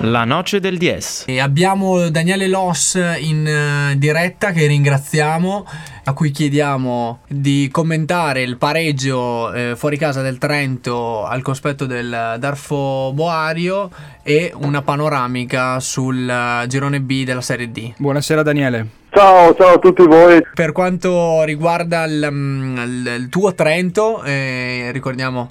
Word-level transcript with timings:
La 0.00 0.24
noce 0.24 0.58
del 0.58 0.78
DS. 0.78 1.24
E 1.26 1.38
abbiamo 1.38 2.08
Daniele 2.08 2.48
Loss 2.48 2.98
in 3.20 3.46
uh, 3.46 3.96
diretta 3.96 4.52
che 4.52 4.66
ringraziamo, 4.66 5.66
a 6.04 6.12
cui 6.14 6.30
chiediamo 6.30 7.20
di 7.28 7.68
commentare 7.70 8.42
il 8.42 8.56
pareggio 8.56 9.52
eh, 9.52 9.74
fuori 9.76 9.98
casa 9.98 10.22
del 10.22 10.38
Trento 10.38 11.26
al 11.26 11.42
cospetto 11.42 11.84
del 11.84 12.36
Darfo 12.38 13.12
Boario 13.12 13.90
e 14.22 14.50
una 14.54 14.80
panoramica 14.80 15.78
sul 15.78 16.26
uh, 16.26 16.66
girone 16.66 17.00
B 17.00 17.24
della 17.24 17.42
Serie 17.42 17.70
D. 17.70 17.92
Buonasera 17.98 18.42
Daniele. 18.42 18.97
Ciao, 19.10 19.54
ciao 19.54 19.74
a 19.74 19.78
tutti 19.78 20.06
voi. 20.06 20.42
Per 20.54 20.72
quanto 20.72 21.42
riguarda 21.42 22.04
il, 22.04 22.28
mm, 22.30 22.76
il, 22.76 23.06
il 23.20 23.28
tuo 23.28 23.54
Trento, 23.54 24.22
eh, 24.22 24.90
ricordiamo 24.92 25.50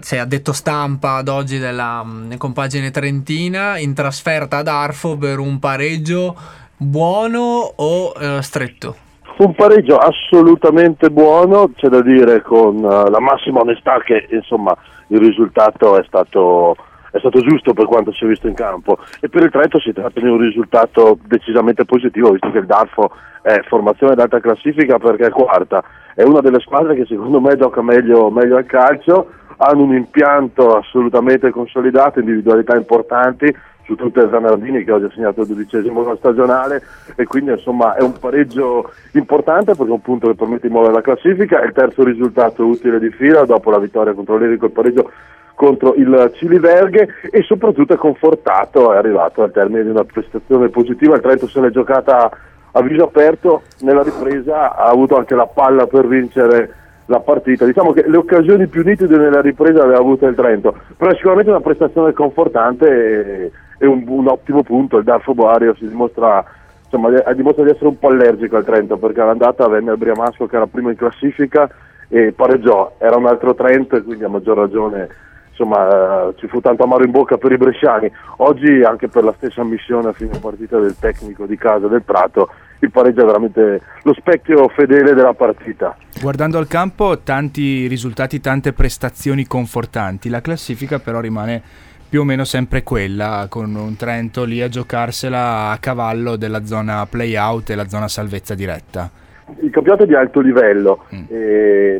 sei 0.00 0.18
addetto 0.20 0.52
stampa 0.52 1.14
ad 1.14 1.28
oggi 1.28 1.58
della 1.58 2.02
um, 2.04 2.36
compagine 2.36 2.90
trentina 2.90 3.78
in 3.78 3.94
trasferta 3.94 4.58
ad 4.58 4.68
Arfo 4.68 5.16
per 5.16 5.38
un 5.38 5.58
pareggio 5.58 6.36
buono 6.76 7.72
o 7.74 8.12
uh, 8.14 8.40
stretto? 8.40 8.94
Un 9.38 9.54
pareggio 9.54 9.96
assolutamente 9.96 11.10
buono, 11.10 11.70
c'è 11.76 11.88
da 11.88 12.02
dire 12.02 12.42
con 12.42 12.76
uh, 12.76 13.08
la 13.08 13.20
massima 13.20 13.60
onestà 13.60 14.00
che 14.00 14.26
insomma 14.30 14.76
il 15.08 15.18
risultato 15.18 15.98
è 15.98 16.04
stato, 16.06 16.76
è 17.10 17.18
stato 17.18 17.40
giusto 17.40 17.72
per 17.72 17.86
quanto 17.86 18.12
si 18.12 18.24
è 18.24 18.28
visto 18.28 18.48
in 18.48 18.54
campo. 18.54 18.98
E 19.20 19.28
per 19.28 19.42
il 19.42 19.50
Trento 19.50 19.80
si 19.80 19.92
tratta 19.92 20.20
di 20.20 20.28
un 20.28 20.38
risultato 20.38 21.18
decisamente 21.24 21.84
positivo 21.84 22.30
visto 22.30 22.50
che 22.50 22.58
il 22.58 22.66
Darfo 22.66 23.10
è 23.42 23.60
formazione 23.66 24.14
d'alta 24.14 24.40
classifica 24.40 24.98
perché 24.98 25.26
è 25.26 25.30
quarta, 25.30 25.82
è 26.14 26.22
una 26.22 26.40
delle 26.40 26.60
squadre 26.60 26.94
che 26.94 27.06
secondo 27.06 27.40
me 27.40 27.56
gioca 27.56 27.82
meglio, 27.82 28.30
meglio 28.30 28.56
al 28.56 28.66
calcio. 28.66 29.30
Hanno 29.60 29.82
un 29.82 29.94
impianto 29.94 30.76
assolutamente 30.76 31.50
consolidato, 31.50 32.20
individualità 32.20 32.76
importanti, 32.76 33.52
su 33.88 33.94
tutte 33.94 34.28
Zanardini 34.30 34.84
che 34.84 34.92
oggi 34.92 35.06
ha 35.06 35.10
segnato 35.14 35.40
il 35.40 35.46
dodicesimo 35.48 36.14
stagionale. 36.16 36.82
E 37.16 37.24
quindi 37.24 37.52
insomma 37.52 37.94
è 37.94 38.02
un 38.02 38.12
pareggio 38.18 38.92
importante 39.12 39.74
perché 39.74 39.90
è 39.90 39.94
un 39.94 40.02
punto 40.02 40.28
che 40.28 40.34
permette 40.34 40.68
di 40.68 40.72
muovere 40.72 40.94
la 40.94 41.00
classifica, 41.00 41.60
è 41.60 41.64
il 41.64 41.72
terzo 41.72 42.04
risultato 42.04 42.66
utile 42.66 42.98
di 43.00 43.10
fila 43.10 43.44
dopo 43.44 43.70
la 43.70 43.78
vittoria 43.78 44.12
contro 44.12 44.36
l'Erico 44.36 44.66
il 44.66 44.72
pareggio 44.72 45.10
contro 45.58 45.94
il 45.96 46.30
Ciliverghe 46.36 47.08
e 47.32 47.42
soprattutto 47.42 47.92
è 47.92 47.96
confortato, 47.96 48.92
è 48.92 48.96
arrivato 48.96 49.42
al 49.42 49.50
termine 49.50 49.82
di 49.82 49.90
una 49.90 50.04
prestazione 50.04 50.68
positiva, 50.68 51.16
il 51.16 51.20
Trento 51.20 51.48
se 51.48 51.60
l'è 51.60 51.70
giocata 51.70 52.30
a 52.70 52.80
viso 52.82 53.02
aperto, 53.02 53.62
nella 53.80 54.04
ripresa 54.04 54.76
ha 54.76 54.84
avuto 54.84 55.16
anche 55.16 55.34
la 55.34 55.46
palla 55.46 55.88
per 55.88 56.06
vincere 56.06 56.74
la 57.06 57.18
partita. 57.18 57.64
Diciamo 57.64 57.92
che 57.92 58.04
le 58.06 58.16
occasioni 58.16 58.68
più 58.68 58.84
nitide 58.84 59.16
nella 59.16 59.40
ripresa 59.40 59.84
le 59.84 59.94
ha 59.94 59.98
avute 59.98 60.26
il 60.26 60.36
Trento, 60.36 60.76
però 60.96 61.10
è 61.10 61.16
sicuramente 61.16 61.50
una 61.50 61.60
prestazione 61.60 62.12
confortante 62.12 63.50
e, 63.78 63.86
un, 63.86 64.04
un, 64.06 64.28
ottimo 64.28 64.62
punto. 64.62 64.98
Il 64.98 65.04
Darfo 65.04 65.34
Boario 65.34 65.74
si 65.74 65.88
dimostra, 65.88 66.44
insomma, 66.84 67.10
dimostra 67.32 67.64
di 67.64 67.70
essere 67.70 67.88
un 67.88 67.98
po' 67.98 68.10
allergico 68.10 68.54
al 68.54 68.64
Trento 68.64 68.96
perché 68.96 69.22
all'andata 69.22 69.66
venne 69.66 69.90
il 69.90 69.98
Briamasco 69.98 70.46
che 70.46 70.54
era 70.54 70.68
primo 70.68 70.90
in 70.90 70.96
classifica 70.96 71.68
e 72.08 72.32
pareggiò, 72.32 72.94
era 72.98 73.16
un 73.16 73.26
altro 73.26 73.54
Trento 73.56 73.96
e 73.96 74.02
quindi 74.04 74.22
a 74.22 74.28
maggior 74.28 74.56
ragione 74.56 75.26
insomma, 75.58 76.28
eh, 76.28 76.34
ci 76.38 76.46
fu 76.46 76.60
tanto 76.60 76.84
amaro 76.84 77.04
in 77.04 77.10
bocca 77.10 77.36
per 77.36 77.52
i 77.52 77.56
bresciani. 77.56 78.10
Oggi 78.38 78.82
anche 78.82 79.08
per 79.08 79.24
la 79.24 79.34
stessa 79.36 79.64
missione 79.64 80.08
a 80.08 80.12
fine 80.12 80.38
partita 80.38 80.78
del 80.78 80.96
tecnico 80.98 81.46
di 81.46 81.56
casa 81.56 81.88
del 81.88 82.02
Prato 82.02 82.48
il 82.80 82.92
pareggio 82.92 83.22
è 83.22 83.24
veramente 83.24 83.80
lo 84.02 84.14
specchio 84.14 84.68
fedele 84.68 85.12
della 85.12 85.34
partita. 85.34 85.96
Guardando 86.20 86.58
al 86.58 86.68
campo, 86.68 87.18
tanti 87.18 87.88
risultati, 87.88 88.40
tante 88.40 88.72
prestazioni 88.72 89.46
confortanti. 89.46 90.28
La 90.28 90.40
classifica 90.40 91.00
però 91.00 91.18
rimane 91.18 91.60
più 92.08 92.20
o 92.20 92.24
meno 92.24 92.44
sempre 92.44 92.84
quella, 92.84 93.46
con 93.48 93.74
un 93.74 93.96
Trento 93.96 94.44
lì 94.44 94.62
a 94.62 94.68
giocarsela 94.68 95.70
a 95.70 95.78
cavallo 95.78 96.36
della 96.36 96.64
zona 96.64 97.04
play-out 97.06 97.70
e 97.70 97.74
la 97.74 97.88
zona 97.88 98.06
salvezza 98.06 98.54
diretta. 98.54 99.10
Il 99.60 99.70
campionato 99.70 100.04
è 100.04 100.06
di 100.06 100.14
alto 100.14 100.40
livello, 100.40 101.04
mm. 101.14 101.24
eh, 101.28 101.96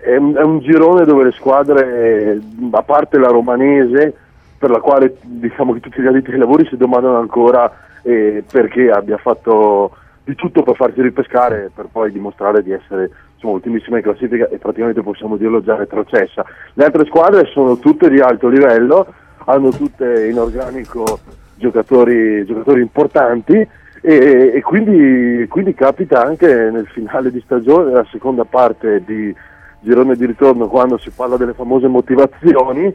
è, 0.00 0.16
un, 0.16 0.34
è, 0.34 0.42
un, 0.42 0.58
girone 0.60 1.04
dove 1.04 1.24
le 1.24 1.32
squadre, 1.32 2.40
a 2.70 2.82
parte 2.82 3.18
la 3.18 3.28
romanese, 3.28 4.14
per 4.58 4.70
la 4.70 4.80
quale 4.80 5.16
diciamo 5.22 5.72
che 5.74 5.80
tutti 5.80 6.00
gli 6.00 6.06
addetti 6.06 6.30
ai 6.30 6.38
lavori 6.38 6.66
si 6.66 6.76
domandano 6.76 7.18
ancora 7.18 7.70
eh, 8.02 8.42
perché 8.50 8.90
abbia 8.90 9.18
fatto 9.18 9.92
di 10.24 10.34
tutto 10.34 10.62
per 10.62 10.74
farsi 10.74 11.00
ripescare 11.02 11.70
per 11.72 11.86
poi 11.92 12.10
dimostrare 12.10 12.62
di 12.62 12.72
essere 12.72 13.10
insomma, 13.34 13.54
ultimissima 13.54 13.98
in 13.98 14.02
classifica 14.02 14.48
e 14.48 14.58
praticamente 14.58 15.02
possiamo 15.02 15.36
dirlo 15.36 15.62
già 15.62 15.76
retrocessa. 15.76 16.44
Le 16.72 16.84
altre 16.84 17.04
squadre 17.04 17.46
sono 17.46 17.78
tutte 17.78 18.08
di 18.08 18.18
alto 18.18 18.48
livello, 18.48 19.06
hanno 19.44 19.70
tutte 19.70 20.26
in 20.26 20.38
organico 20.38 21.20
giocatori, 21.54 22.44
giocatori 22.44 22.80
importanti 22.80 23.68
e, 24.00 24.52
e 24.54 24.62
quindi, 24.62 25.46
quindi, 25.48 25.74
capita 25.74 26.24
anche 26.24 26.46
nel 26.46 26.86
finale 26.86 27.30
di 27.30 27.40
stagione, 27.44 27.90
nella 27.90 28.06
seconda 28.10 28.44
parte 28.44 29.02
di 29.04 29.34
girone 29.80 30.16
di 30.16 30.26
ritorno, 30.26 30.68
quando 30.68 30.98
si 30.98 31.10
parla 31.10 31.36
delle 31.36 31.54
famose 31.54 31.86
motivazioni, 31.86 32.94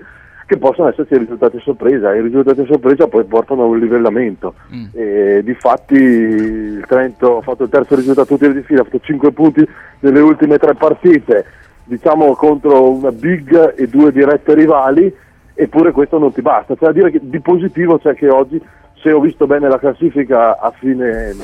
che 0.51 0.57
possono 0.57 0.90
esserci 0.90 1.17
risultati 1.17 1.56
a 1.56 1.61
sorpresa 1.61 2.11
e 2.11 2.19
i 2.19 2.23
risultati 2.23 2.59
a 2.59 2.66
sorpresa 2.66 3.07
poi 3.07 3.23
portano 3.23 3.63
a 3.63 3.67
un 3.67 3.79
livellamento. 3.79 4.56
Mm. 4.75 4.85
E, 4.91 5.41
difatti 5.45 5.94
il 5.94 6.84
Trento 6.85 7.38
ha 7.38 7.41
fatto 7.41 7.63
il 7.63 7.69
terzo 7.69 7.95
risultato 7.95 8.34
utile 8.34 8.53
di 8.53 8.61
fila, 8.61 8.81
ha 8.81 8.84
fatto 8.84 9.00
5 9.00 9.31
punti 9.31 9.66
nelle 10.00 10.19
ultime 10.19 10.57
tre 10.57 10.73
partite, 10.73 11.45
diciamo 11.85 12.35
contro 12.35 12.90
una 12.90 13.13
big 13.13 13.75
e 13.78 13.88
due 13.88 14.11
dirette 14.11 14.53
rivali, 14.53 15.16
eppure 15.53 15.91
questo 15.91 16.17
non 16.17 16.34
ti 16.34 16.41
basta. 16.41 16.75
C'è 16.75 16.85
da 16.85 16.91
dire 16.91 17.11
che 17.11 17.22
di 17.22 17.40
positivo 17.40 17.97
c'è 18.00 18.13
che 18.13 18.28
oggi, 18.28 18.61
se 19.01 19.12
ho 19.12 19.19
visto 19.19 19.47
bene 19.47 19.67
la 19.67 19.79
classifica 19.79 20.59
a 20.59 20.72
fine, 20.72 21.35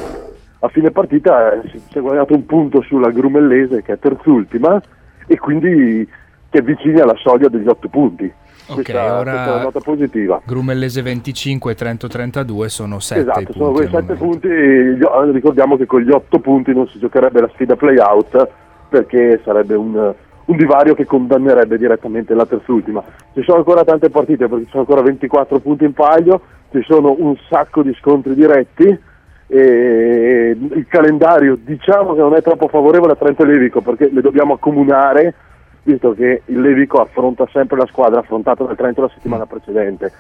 a 0.59 0.67
fine 0.67 0.91
partita, 0.91 1.59
si 1.69 1.97
è 1.97 1.99
guadagnato 1.99 2.33
un 2.33 2.45
punto 2.45 2.81
sulla 2.81 3.09
Grumellese 3.09 3.81
che 3.81 3.93
è 3.93 3.99
terzultima 3.99 4.81
e 5.25 5.37
quindi 5.37 6.07
ti 6.49 6.57
avvicini 6.57 6.99
alla 6.99 7.15
soglia 7.15 7.49
degli 7.49 7.67
8 7.67 7.87
punti. 7.89 8.31
Ok, 8.69 8.83
questa, 8.83 9.19
ora 9.19 9.31
questa 9.31 9.45
è 9.45 9.53
una 9.53 9.63
nota 9.63 9.79
positiva. 9.79 10.41
Grumellese 10.45 11.01
25 11.01 11.71
e 11.71 11.75
Trento 11.75 12.07
32 12.07 12.69
sono 12.69 12.99
7 12.99 13.21
esatto, 13.21 13.53
sono 13.53 13.71
quei 13.71 13.89
7 13.89 14.13
punti. 14.15 14.49
Ricordiamo 15.31 15.77
che 15.77 15.85
con 15.85 16.01
gli 16.01 16.11
8 16.11 16.39
punti 16.39 16.73
non 16.73 16.87
si 16.87 16.99
giocherebbe 16.99 17.41
la 17.41 17.49
sfida 17.53 17.75
play-out 17.75 18.49
perché 18.89 19.41
sarebbe 19.43 19.75
un, 19.75 20.13
un 20.45 20.57
divario 20.57 20.95
che 20.95 21.05
condannerebbe 21.05 21.77
direttamente 21.77 22.33
la 22.33 22.45
terzultima. 22.45 23.01
Ci 23.33 23.41
sono 23.43 23.59
ancora 23.59 23.83
tante 23.83 24.09
partite 24.09 24.47
perché 24.47 24.65
ci 24.65 24.71
sono 24.71 24.83
ancora 24.83 25.01
24 25.01 25.59
punti 25.59 25.85
in 25.85 25.93
palio, 25.93 26.41
ci 26.71 26.83
sono 26.83 27.15
un 27.17 27.35
sacco 27.49 27.81
di 27.81 27.93
scontri 27.99 28.33
diretti 28.33 28.99
e 29.49 30.57
il 30.59 30.85
calendario 30.89 31.57
diciamo 31.57 32.13
che 32.13 32.19
non 32.19 32.35
è 32.35 32.41
troppo 32.41 32.67
favorevole 32.67 33.13
a 33.13 33.15
Trento 33.15 33.43
e 33.43 33.45
Levico 33.45 33.79
perché 33.79 34.09
le 34.11 34.19
dobbiamo 34.19 34.53
accomunare 34.53 35.33
visto 35.87 36.13
che 36.13 36.41
il 36.45 36.59
Levico 36.59 36.97
affronta 36.97 37.47
sempre 37.53 37.77
la 37.77 37.85
squadra 37.85 38.19
affrontata 38.19 38.65
dal 38.65 38.75
Trento 38.75 39.01
la 39.01 39.11
settimana 39.13 39.45
mm. 39.45 39.47
precedente. 39.47 40.11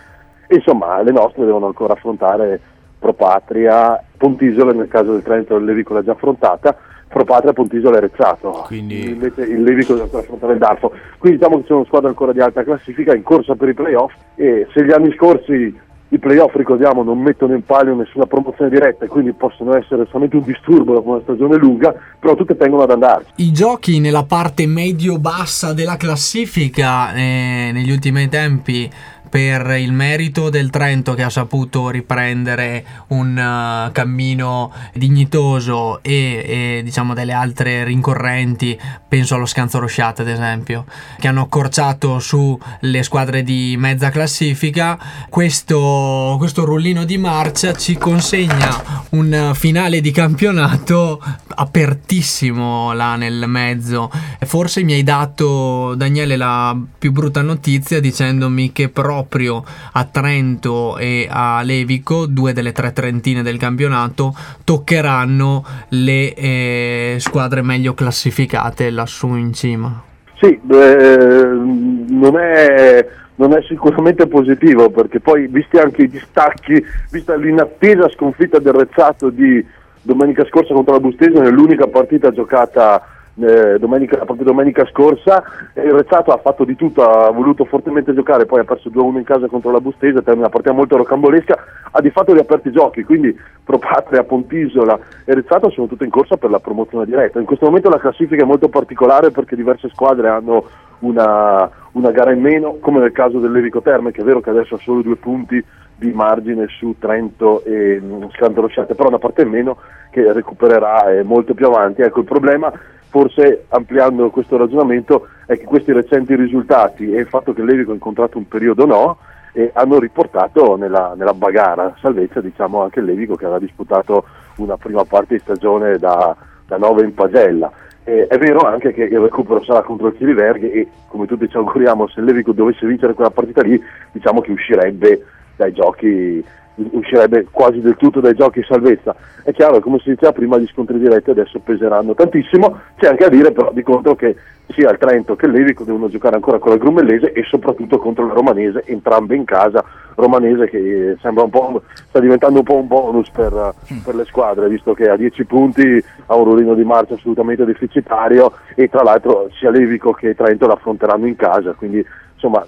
Insomma, 0.49 1.01
le 1.01 1.11
nostre 1.11 1.43
devono 1.43 1.65
ancora 1.65 1.91
affrontare 1.91 2.59
Pro 2.97 3.11
Patria, 3.11 4.01
Pontisola, 4.15 4.71
nel 4.71 4.87
caso 4.87 5.11
del 5.11 5.23
Trento 5.23 5.57
il 5.57 5.65
Levico 5.65 5.93
l'ha 5.93 6.03
già 6.03 6.13
affrontata, 6.13 6.75
Pro 7.09 7.25
Patria, 7.25 7.51
Pontisola 7.51 7.97
e 7.97 7.99
Rezzato. 7.99 8.63
Quindi... 8.65 9.09
Invece 9.09 9.41
il 9.41 9.61
Levico 9.61 9.91
deve 9.91 10.05
ancora 10.05 10.21
affrontare 10.21 10.53
il 10.53 10.59
Darfo. 10.59 10.93
Quindi 11.17 11.37
diciamo 11.37 11.57
che 11.57 11.67
c'è 11.67 11.73
una 11.73 11.85
squadra 11.85 12.07
ancora 12.07 12.31
di 12.31 12.39
alta 12.39 12.63
classifica 12.63 13.13
in 13.13 13.23
corsa 13.23 13.55
per 13.55 13.67
i 13.67 13.73
playoff 13.73 14.13
e 14.35 14.67
se 14.73 14.85
gli 14.85 14.91
anni 14.91 15.13
scorsi 15.15 15.77
i 16.09 16.19
playoff, 16.19 16.55
ricordiamo, 16.55 17.03
non 17.03 17.19
mettono 17.19 17.53
in 17.53 17.63
palio 17.65 17.93
nessuna 17.93 18.25
promozione 18.25 18.69
diretta 18.69 19.05
e 19.05 19.07
quindi 19.07 19.33
possono 19.33 19.75
essere 19.75 20.05
solamente 20.05 20.37
un 20.37 20.43
disturbo 20.43 20.93
dopo 20.93 21.09
una 21.09 21.21
stagione 21.21 21.57
lunga, 21.57 21.93
però 22.17 22.35
tutte 22.35 22.55
tengono 22.55 22.83
ad 22.83 22.91
andarci. 22.91 23.31
I 23.35 23.51
giochi 23.51 23.99
nella 23.99 24.23
parte 24.23 24.65
medio-bassa 24.67 25.73
della 25.73 25.97
classifica 25.97 27.13
eh, 27.13 27.71
negli 27.73 27.91
ultimi 27.91 28.29
tempi 28.29 28.89
per 29.29 29.75
il 29.77 29.91
merito 29.91 30.49
del 30.49 30.69
Trento 30.69 31.13
che 31.13 31.23
ha 31.23 31.29
saputo 31.29 31.89
riprendere 31.89 32.85
un 33.07 33.31
uh, 33.37 33.91
cammino 33.91 34.71
dignitoso 34.93 36.01
e, 36.01 36.45
e, 36.45 36.81
diciamo 36.83 37.13
delle 37.13 37.33
altre 37.33 37.83
rincorrenti, 37.83 38.77
penso 39.07 39.35
allo 39.35 39.45
Scanzo 39.45 39.79
Rosciate 39.79 40.21
ad 40.21 40.29
esempio, 40.29 40.85
che 41.19 41.27
hanno 41.27 41.41
accorciato 41.41 42.19
sulle 42.19 43.03
squadre 43.03 43.43
di 43.43 43.75
mezza 43.77 44.09
classifica. 44.09 44.97
Questo, 45.29 46.35
questo 46.37 46.65
rullino 46.65 47.03
di 47.03 47.17
marcia 47.17 47.73
ci 47.73 47.97
consegna 47.97 49.05
un 49.09 49.51
finale 49.53 50.01
di 50.01 50.11
campionato 50.11 51.21
apertissimo 51.55 52.93
là 52.93 53.15
nel 53.15 53.45
mezzo. 53.47 54.11
Forse 54.39 54.83
mi 54.83 54.93
hai 54.93 55.03
dato, 55.03 55.95
Daniele, 55.95 56.35
la 56.35 56.77
più 56.97 57.11
brutta 57.11 57.41
notizia 57.41 57.99
dicendomi 57.99 58.71
che 58.71 58.89
però 58.89 59.16
proprio 59.17 59.63
a 59.93 60.03
Trento 60.05 60.97
e 60.97 61.27
a 61.29 61.61
Levico, 61.63 62.27
due 62.27 62.53
delle 62.53 62.71
tre 62.71 62.93
trentine 62.93 63.41
del 63.41 63.57
campionato, 63.57 64.35
toccheranno 64.63 65.65
le 65.89 66.33
eh, 66.33 67.15
squadre 67.19 67.63
meglio 67.63 67.95
classificate 67.95 68.91
lassù 68.91 69.35
in 69.35 69.53
cima. 69.53 70.03
Sì, 70.39 70.47
eh, 70.49 71.47
non, 71.47 72.37
è, 72.37 73.07
non 73.35 73.53
è 73.53 73.61
sicuramente 73.67 74.27
positivo 74.27 74.91
perché 74.91 75.19
poi 75.19 75.47
visti 75.47 75.77
anche 75.77 76.03
i 76.03 76.09
distacchi, 76.09 76.83
vista 77.09 77.35
l'inattesa 77.35 78.07
sconfitta 78.09 78.59
del 78.59 78.73
Rezzato 78.73 79.29
di 79.31 79.65
domenica 80.03 80.45
scorsa 80.45 80.75
contro 80.75 80.93
la 80.93 80.99
Bustese, 80.99 81.39
nell'unica 81.39 81.87
partita 81.87 82.31
giocata 82.31 83.01
eh, 83.39 83.77
domenica, 83.77 84.17
proprio 84.25 84.45
domenica 84.45 84.85
scorsa 84.85 85.43
il 85.75 85.91
Rezzato 85.91 86.31
ha 86.31 86.37
fatto 86.37 86.63
di 86.63 86.75
tutto, 86.75 87.03
ha 87.03 87.29
voluto 87.31 87.65
fortemente 87.65 88.13
giocare, 88.13 88.45
poi 88.45 88.61
ha 88.61 88.63
perso 88.63 88.89
2-1 88.89 89.17
in 89.17 89.23
casa 89.23 89.47
contro 89.47 89.71
la 89.71 89.79
Bustese, 89.79 90.23
termina 90.23 90.45
una 90.45 90.49
partita 90.49 90.73
molto 90.73 90.97
rocambolesca, 90.97 91.57
ha 91.91 92.01
di 92.01 92.09
fatto 92.09 92.33
riaperto 92.33 92.67
i 92.67 92.71
giochi, 92.71 93.03
quindi 93.03 93.37
Pro 93.63 93.77
Patria, 93.77 94.23
Pontisola 94.23 94.97
e 95.25 95.33
Rezzato 95.33 95.69
sono 95.69 95.87
tutte 95.87 96.05
in 96.05 96.09
corsa 96.09 96.37
per 96.37 96.49
la 96.49 96.59
promozione 96.59 97.05
diretta. 97.05 97.39
In 97.39 97.45
questo 97.45 97.65
momento 97.65 97.89
la 97.89 97.99
classifica 97.99 98.43
è 98.43 98.47
molto 98.47 98.69
particolare 98.69 99.31
perché 99.31 99.55
diverse 99.55 99.89
squadre 99.89 100.29
hanno 100.29 100.65
una, 100.99 101.69
una 101.91 102.11
gara 102.11 102.31
in 102.31 102.41
meno, 102.41 102.77
come 102.79 102.99
nel 102.99 103.11
caso 103.11 103.39
del 103.39 103.51
Levico 103.51 103.81
Terme, 103.81 104.11
che 104.11 104.21
è 104.21 104.25
vero 104.25 104.41
che 104.41 104.49
adesso 104.49 104.75
ha 104.75 104.79
solo 104.79 105.01
due 105.01 105.15
punti 105.15 105.63
di 105.95 106.11
margine 106.11 106.67
su 106.67 106.95
Trento 106.99 107.63
e 107.63 107.99
mm, 108.01 108.25
Scandalosciate, 108.35 108.93
però 108.93 109.09
una 109.09 109.19
parte 109.19 109.41
in 109.41 109.49
meno 109.49 109.77
che 110.11 110.31
recupererà 110.31 111.11
eh, 111.11 111.23
molto 111.23 111.53
più 111.53 111.65
avanti. 111.65 112.01
Ecco, 112.01 112.19
il 112.19 112.25
problema 112.25 112.71
forse 113.09 113.65
ampliando 113.69 114.29
questo 114.29 114.57
ragionamento 114.57 115.27
è 115.45 115.57
che 115.57 115.63
questi 115.63 115.91
recenti 115.91 116.35
risultati 116.35 117.11
e 117.11 117.19
il 117.19 117.27
fatto 117.27 117.53
che 117.53 117.63
Levico 117.63 117.91
ha 117.91 117.95
incontrato 117.95 118.37
un 118.37 118.47
periodo 118.47 118.85
no 118.85 119.17
eh, 119.53 119.71
hanno 119.73 119.99
riportato 119.99 120.75
nella, 120.75 121.13
nella 121.17 121.33
bagara 121.33 121.95
salvezza 121.99 122.41
diciamo 122.41 122.83
anche 122.83 123.01
Levico 123.01 123.35
che 123.35 123.45
aveva 123.45 123.59
disputato 123.59 124.25
una 124.57 124.77
prima 124.77 125.03
parte 125.03 125.35
di 125.35 125.41
stagione 125.41 125.97
da, 125.97 126.35
da 126.65 126.77
9 126.77 127.03
in 127.03 127.13
pagella. 127.13 127.71
Eh, 128.03 128.27
è 128.27 128.37
vero 128.37 128.59
anche 128.59 128.93
che 128.93 129.03
il 129.03 129.19
recupero 129.19 129.63
sarà 129.63 129.81
contro 129.81 130.07
il 130.07 130.15
Chiriverghe 130.15 130.71
e 130.71 130.87
come 131.07 131.25
tutti 131.25 131.49
ci 131.49 131.57
auguriamo 131.57 132.07
se 132.07 132.21
Levico 132.21 132.51
dovesse 132.51 132.85
vincere 132.85 133.13
quella 133.13 133.31
partita 133.31 133.61
lì 133.61 133.81
diciamo 134.11 134.41
che 134.41 134.51
uscirebbe 134.51 135.25
dai 135.55 135.73
giochi 135.73 136.43
uscirebbe 136.91 137.47
quasi 137.49 137.79
del 137.79 137.95
tutto 137.97 138.19
dai 138.19 138.35
giochi 138.35 138.63
salvezza. 138.67 139.15
È 139.43 139.51
chiaro, 139.51 139.79
come 139.79 139.99
si 139.99 140.09
diceva 140.09 140.31
prima, 140.31 140.57
gli 140.57 140.67
scontri 140.67 140.99
diretti 140.99 141.29
adesso 141.29 141.59
peseranno 141.59 142.13
tantissimo, 142.13 142.79
c'è 142.97 143.07
anche 143.07 143.25
a 143.25 143.29
dire 143.29 143.51
però 143.51 143.71
di 143.71 143.83
contro 143.83 144.15
che 144.15 144.35
sia 144.69 144.91
il 144.91 144.97
Trento 144.97 145.35
che 145.35 145.45
il 145.45 145.53
Levico 145.53 145.83
devono 145.83 146.09
giocare 146.09 146.35
ancora 146.35 146.59
con 146.59 146.71
la 146.71 146.77
Grumellese 146.77 147.31
e 147.31 147.43
soprattutto 147.43 147.97
contro 147.97 148.27
la 148.27 148.33
Romanese, 148.33 148.83
entrambe 148.85 149.35
in 149.35 149.45
casa, 149.45 149.83
Romanese 150.15 150.67
che 150.67 151.15
sembra 151.21 151.43
un 151.43 151.49
po', 151.49 151.81
sta 151.93 152.19
diventando 152.19 152.59
un 152.59 152.65
po' 152.65 152.75
un 152.75 152.87
bonus 152.87 153.29
per, 153.29 153.73
per 154.03 154.15
le 154.15 154.25
squadre, 154.25 154.67
visto 154.67 154.93
che 154.93 155.09
a 155.09 155.15
10 155.15 155.45
punti 155.45 156.03
ha 156.25 156.35
un 156.35 156.43
ruolino 156.43 156.73
di 156.73 156.83
marcia 156.83 157.13
assolutamente 157.13 157.63
deficitario 157.65 158.51
e 158.75 158.89
tra 158.89 159.03
l'altro 159.03 159.49
sia 159.57 159.71
Levico 159.71 160.11
che 160.11 160.35
Trento 160.35 160.67
l'affronteranno 160.67 161.27
in 161.27 161.35
casa, 161.35 161.71
quindi 161.71 162.05
insomma, 162.33 162.65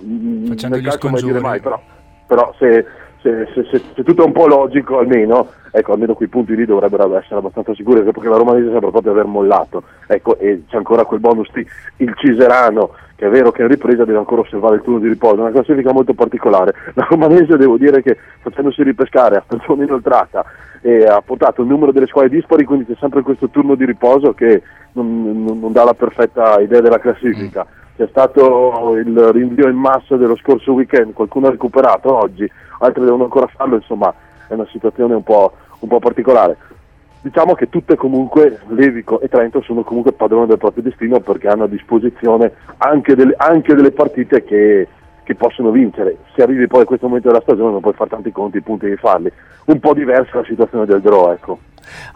Facendo 0.47 0.75
nel 0.77 0.85
calcio 0.85 1.09
mai 1.09 1.21
dire 1.21 1.39
mai, 1.39 1.59
però, 1.59 1.81
però 2.25 2.53
se 2.57 2.85
se, 3.21 3.47
se, 3.53 3.67
se, 3.69 3.81
se, 3.95 4.03
tutto 4.03 4.23
è 4.23 4.25
un 4.25 4.31
po' 4.31 4.47
logico 4.47 4.99
almeno, 4.99 5.49
ecco, 5.71 5.93
almeno 5.93 6.13
quei 6.13 6.29
punti 6.29 6.55
lì 6.55 6.65
dovrebbero 6.65 7.17
essere 7.17 7.35
abbastanza 7.35 7.73
sicuri, 7.73 8.01
perché 8.01 8.29
la 8.29 8.37
Romanese 8.37 8.71
sembra 8.71 8.91
proprio 8.91 9.11
aver 9.11 9.25
mollato, 9.25 9.83
ecco, 10.07 10.37
e 10.37 10.63
c'è 10.67 10.77
ancora 10.77 11.03
quel 11.03 11.19
bonus 11.19 11.49
lì, 11.53 11.65
il 11.97 12.13
Ciserano, 12.15 12.91
che 13.15 13.27
è 13.27 13.29
vero 13.29 13.51
che 13.51 13.63
in 13.63 13.67
ripresa 13.67 14.05
deve 14.05 14.17
ancora 14.17 14.41
osservare 14.41 14.75
il 14.75 14.81
turno 14.81 14.99
di 14.99 15.09
riposo, 15.09 15.35
è 15.35 15.39
una 15.39 15.51
classifica 15.51 15.91
molto 15.91 16.13
particolare, 16.13 16.73
la 16.93 17.05
Romanese 17.09 17.57
devo 17.57 17.77
dire 17.77 18.01
che 18.01 18.17
facendosi 18.41 18.83
ripescare 18.83 19.35
a 19.35 19.43
stagione 19.45 19.83
inoltrata 19.83 20.45
e 20.81 21.03
ha 21.03 21.21
portato 21.21 21.61
il 21.61 21.67
numero 21.67 21.91
delle 21.91 22.07
squadre 22.07 22.29
dispari, 22.29 22.63
quindi 22.63 22.85
c'è 22.85 22.95
sempre 22.99 23.21
questo 23.21 23.49
turno 23.49 23.75
di 23.75 23.85
riposo 23.85 24.33
che 24.33 24.61
non, 24.93 25.43
non, 25.43 25.59
non 25.59 25.71
dà 25.73 25.83
la 25.83 25.93
perfetta 25.93 26.59
idea 26.61 26.79
della 26.79 26.99
classifica. 26.99 27.65
Mm 27.67 27.77
c'è 27.99 28.07
stato 28.07 28.95
il 28.95 29.13
rinvio 29.33 29.67
in 29.67 29.75
massa 29.75 30.15
dello 30.15 30.37
scorso 30.37 30.71
weekend, 30.71 31.11
qualcuno 31.11 31.47
ha 31.47 31.51
recuperato 31.51 32.15
oggi, 32.15 32.49
altri 32.79 33.03
devono 33.03 33.25
ancora 33.25 33.47
farlo, 33.47 33.75
insomma 33.75 34.13
è 34.47 34.53
una 34.53 34.65
situazione 34.71 35.15
un 35.15 35.23
po', 35.23 35.51
un 35.79 35.89
po 35.89 35.99
particolare. 35.99 36.55
Diciamo 37.19 37.55
che 37.55 37.67
tutte 37.67 37.97
comunque, 37.97 38.61
Levico 38.67 39.19
e 39.19 39.27
Trento 39.27 39.61
sono 39.63 39.83
comunque 39.83 40.13
padroni 40.13 40.47
del 40.47 40.57
proprio 40.57 40.83
destino 40.83 41.19
perché 41.19 41.49
hanno 41.49 41.65
a 41.65 41.67
disposizione 41.67 42.53
anche 42.77 43.15
delle, 43.15 43.33
anche 43.35 43.75
delle 43.75 43.91
partite 43.91 44.45
che, 44.45 44.87
che 45.21 45.35
possono 45.35 45.69
vincere. 45.69 46.19
Se 46.33 46.41
arrivi 46.41 46.67
poi 46.67 46.83
a 46.83 46.85
questo 46.85 47.07
momento 47.07 47.27
della 47.27 47.41
stagione 47.41 47.71
non 47.71 47.81
puoi 47.81 47.95
fare 47.95 48.11
tanti 48.11 48.31
conti, 48.31 48.59
i 48.59 48.61
punti 48.61 48.85
devi 48.85 48.95
farli. 48.95 49.29
Un 49.65 49.79
po' 49.81 49.93
diversa 49.93 50.37
la 50.37 50.45
situazione 50.45 50.85
del 50.85 51.01
draw, 51.01 51.31
ecco 51.33 51.59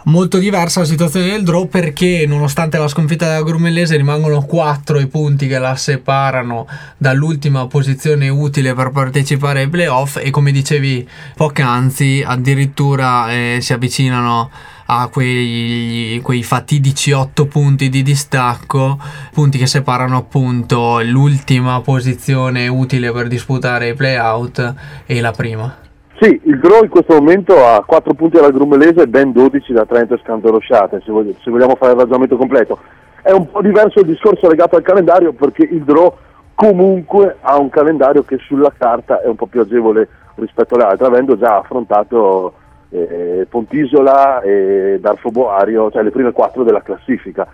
molto 0.05 0.37
diversa 0.37 0.81
la 0.81 0.85
situazione 0.85 1.27
del 1.27 1.43
draw 1.43 1.67
perché 1.67 2.25
nonostante 2.27 2.77
la 2.77 2.87
sconfitta 2.87 3.27
della 3.27 3.43
Grumellese 3.43 3.95
rimangono 3.95 4.43
4 4.43 4.99
i 4.99 5.07
punti 5.07 5.47
che 5.47 5.59
la 5.59 5.75
separano 5.75 6.67
dall'ultima 6.97 7.67
posizione 7.67 8.29
utile 8.29 8.73
per 8.73 8.91
partecipare 8.91 9.61
ai 9.61 9.69
playoff 9.69 10.17
e 10.21 10.29
come 10.29 10.51
dicevi 10.51 11.07
poc'anzi 11.35 12.23
addirittura 12.25 13.31
eh, 13.31 13.57
si 13.61 13.73
avvicinano 13.73 14.49
a 14.85 15.07
quei, 15.07 16.19
quei, 16.21 16.43
fatidici 16.43 17.11
8 17.11 17.45
punti 17.45 17.89
di 17.89 18.03
distacco, 18.03 18.99
punti 19.31 19.57
che 19.57 19.67
separano 19.67 20.17
appunto 20.17 21.01
l'ultima 21.01 21.79
posizione 21.81 22.67
utile 22.67 23.11
per 23.11 23.27
disputare 23.27 23.89
i 23.89 23.93
playout 23.93 24.73
e 25.05 25.21
la 25.21 25.31
prima. 25.31 25.82
Sì, 26.23 26.39
il 26.43 26.57
draw 26.57 26.83
in 26.83 26.89
questo 26.89 27.15
momento 27.15 27.65
ha 27.65 27.83
4 27.85 28.13
punti 28.13 28.37
alla 28.37 28.49
Grumelese 28.49 29.01
e 29.01 29.07
ben 29.07 29.33
12 29.33 29.73
da 29.73 29.85
Trento 29.85 30.13
e 30.13 30.21
Scandorosciate, 30.23 31.01
se, 31.03 31.11
vogliamo, 31.11 31.35
se 31.43 31.51
vogliamo 31.51 31.75
fare 31.75 31.91
il 31.91 31.97
ragionamento 31.97 32.37
completo. 32.37 32.79
È 33.21 33.31
un 33.31 33.51
po' 33.51 33.61
diverso 33.61 33.99
il 33.99 34.05
discorso 34.05 34.47
legato 34.47 34.77
al 34.77 34.83
calendario 34.83 35.33
perché 35.33 35.63
il 35.63 35.83
draw 35.83 36.15
comunque 36.55 37.35
ha 37.41 37.59
un 37.59 37.67
calendario 37.67 38.23
che 38.23 38.37
sulla 38.37 38.71
carta 38.77 39.21
è 39.21 39.27
un 39.27 39.35
po' 39.35 39.47
più 39.47 39.59
agevole 39.59 40.07
rispetto 40.35 40.75
alle 40.75 40.85
altre, 40.85 41.07
avendo 41.07 41.37
già 41.37 41.57
affrontato 41.57 42.53
eh, 42.91 43.45
Pontisola 43.49 44.39
e 44.39 44.99
Darfo 45.01 45.29
Boario, 45.29 45.91
cioè 45.91 46.03
le 46.03 46.11
prime 46.11 46.31
4 46.31 46.63
della 46.63 46.83
classifica. 46.83 47.45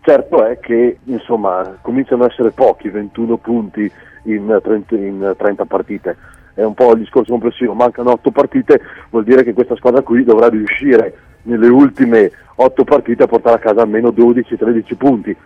Certo 0.00 0.44
è 0.44 0.60
che 0.60 0.98
insomma 1.06 1.76
cominciano 1.80 2.22
ad 2.22 2.30
essere 2.30 2.52
pochi 2.52 2.88
21 2.88 3.36
punti 3.38 3.90
in 4.26 4.60
30, 4.62 4.94
in 4.94 5.34
30 5.36 5.64
partite 5.64 6.16
è 6.54 6.62
un 6.62 6.74
po' 6.74 6.92
il 6.92 7.00
discorso 7.00 7.32
complessivo, 7.32 7.74
mancano 7.74 8.12
otto 8.12 8.30
partite, 8.30 8.80
vuol 9.10 9.24
dire 9.24 9.42
che 9.42 9.52
questa 9.52 9.76
squadra 9.76 10.02
qui 10.02 10.24
dovrà 10.24 10.48
riuscire 10.48 11.14
nelle 11.42 11.68
ultime 11.68 12.30
otto 12.56 12.84
partite 12.84 13.24
a 13.24 13.26
portare 13.26 13.56
a 13.56 13.60
casa 13.60 13.82
almeno 13.82 14.08
12-13 14.10 14.96
punti. 14.96 15.36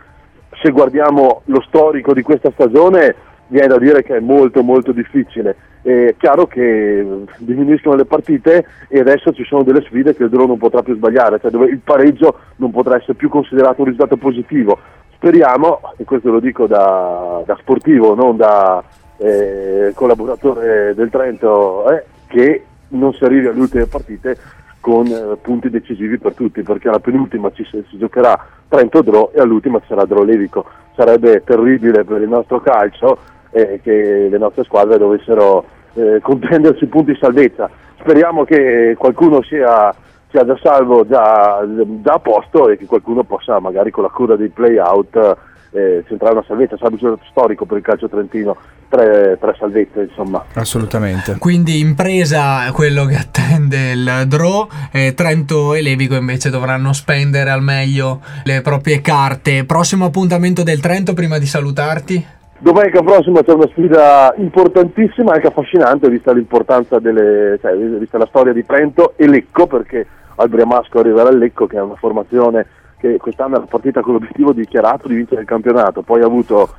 Se 0.62 0.70
guardiamo 0.70 1.42
lo 1.44 1.62
storico 1.62 2.12
di 2.12 2.22
questa 2.22 2.50
stagione 2.52 3.14
viene 3.48 3.68
da 3.68 3.78
dire 3.78 4.02
che 4.02 4.16
è 4.16 4.20
molto 4.20 4.62
molto 4.62 4.92
difficile. 4.92 5.56
È 5.82 6.16
chiaro 6.18 6.46
che 6.46 7.06
diminuiscono 7.38 7.94
le 7.94 8.06
partite 8.06 8.66
e 8.88 8.98
adesso 8.98 9.32
ci 9.32 9.44
sono 9.44 9.62
delle 9.62 9.82
sfide 9.82 10.16
che 10.16 10.24
il 10.24 10.30
Drone 10.30 10.48
non 10.48 10.58
potrà 10.58 10.82
più 10.82 10.96
sbagliare, 10.96 11.38
cioè 11.38 11.50
dove 11.50 11.66
il 11.66 11.78
pareggio 11.78 12.38
non 12.56 12.72
potrà 12.72 12.96
essere 12.96 13.14
più 13.14 13.28
considerato 13.28 13.82
un 13.82 13.88
risultato 13.88 14.16
positivo. 14.16 14.78
Speriamo, 15.14 15.80
e 15.96 16.04
questo 16.04 16.30
lo 16.30 16.40
dico 16.40 16.66
da, 16.66 17.42
da 17.46 17.56
sportivo, 17.60 18.14
non 18.16 18.36
da, 18.36 18.82
eh, 19.18 19.92
collaboratore 19.94 20.94
del 20.94 21.10
Trento, 21.10 21.90
eh, 21.90 22.04
che 22.26 22.64
non 22.88 23.12
si 23.14 23.24
arrivi 23.24 23.46
alle 23.46 23.60
ultime 23.60 23.86
partite 23.86 24.36
con 24.80 25.06
eh, 25.06 25.36
punti 25.40 25.68
decisivi 25.68 26.18
per 26.18 26.34
tutti, 26.34 26.62
perché 26.62 26.88
alla 26.88 27.00
penultima 27.00 27.50
ci, 27.52 27.64
si 27.64 27.98
giocherà 27.98 28.38
Trento 28.68 29.02
Draw 29.02 29.30
e 29.34 29.40
all'ultima 29.40 29.80
sarà 29.86 30.04
Draw 30.04 30.22
Levico. 30.22 30.64
Sarebbe 30.94 31.42
terribile 31.44 32.04
per 32.04 32.20
il 32.20 32.28
nostro 32.28 32.60
calcio 32.60 33.18
eh, 33.50 33.80
che 33.82 34.28
le 34.30 34.38
nostre 34.38 34.64
squadre 34.64 34.98
dovessero 34.98 35.64
eh, 35.94 36.20
contendersi 36.22 36.86
punti 36.86 37.10
in 37.10 37.18
salvezza. 37.20 37.68
Speriamo 37.98 38.44
che 38.44 38.94
qualcuno 38.96 39.42
sia, 39.42 39.92
sia 40.30 40.44
già 40.44 40.56
salvo, 40.62 41.06
già, 41.06 41.66
già, 42.02 42.12
a 42.12 42.18
posto 42.18 42.68
e 42.68 42.76
che 42.76 42.86
qualcuno 42.86 43.24
possa 43.24 43.58
magari 43.58 43.90
con 43.90 44.04
la 44.04 44.10
cura 44.10 44.36
dei 44.36 44.48
play-out 44.48 45.36
eh, 45.72 46.04
centrare 46.06 46.34
una 46.34 46.44
salvezza, 46.46 46.76
sarebbe 46.76 47.04
un 47.08 47.16
storico 47.28 47.64
per 47.64 47.78
il 47.78 47.82
calcio 47.82 48.08
trentino 48.08 48.56
tre, 48.88 49.36
tre 49.40 49.54
salvezze, 49.58 50.08
insomma. 50.08 50.44
Assolutamente. 50.54 51.36
Quindi 51.38 51.80
impresa 51.80 52.70
quello 52.72 53.04
che 53.04 53.16
attende 53.16 53.92
il 53.92 54.24
draw, 54.26 54.68
eh, 54.92 55.14
Trento 55.14 55.74
e 55.74 55.82
Levico 55.82 56.14
invece 56.14 56.50
dovranno 56.50 56.92
spendere 56.92 57.50
al 57.50 57.62
meglio 57.62 58.20
le 58.44 58.60
proprie 58.62 59.00
carte. 59.00 59.64
Prossimo 59.64 60.06
appuntamento 60.06 60.62
del 60.62 60.80
Trento 60.80 61.14
prima 61.14 61.38
di 61.38 61.46
salutarti? 61.46 62.26
Domenica 62.58 63.02
prossima 63.02 63.42
c'è 63.42 63.52
una 63.52 63.68
sfida 63.68 64.34
importantissima, 64.38 65.32
anche 65.32 65.48
affascinante, 65.48 66.08
vista 66.08 66.32
l'importanza 66.32 66.98
delle, 66.98 67.58
cioè, 67.60 67.76
vista 67.76 68.16
la 68.16 68.26
storia 68.26 68.54
di 68.54 68.64
Trento 68.64 69.12
e 69.16 69.28
Lecco, 69.28 69.66
perché 69.66 70.06
al 70.36 70.48
Briamasco 70.48 70.98
arriverà 70.98 71.28
il 71.28 71.38
Lecco, 71.38 71.66
che 71.66 71.76
è 71.76 71.82
una 71.82 71.96
formazione 71.96 72.66
che 72.98 73.18
quest'anno 73.18 73.62
è 73.62 73.66
partita 73.68 74.00
con 74.00 74.14
l'obiettivo 74.14 74.54
dichiarato 74.54 75.06
di 75.06 75.16
vincere 75.16 75.42
il 75.42 75.46
campionato, 75.46 76.00
poi 76.00 76.22
ha 76.22 76.26
avuto 76.26 76.74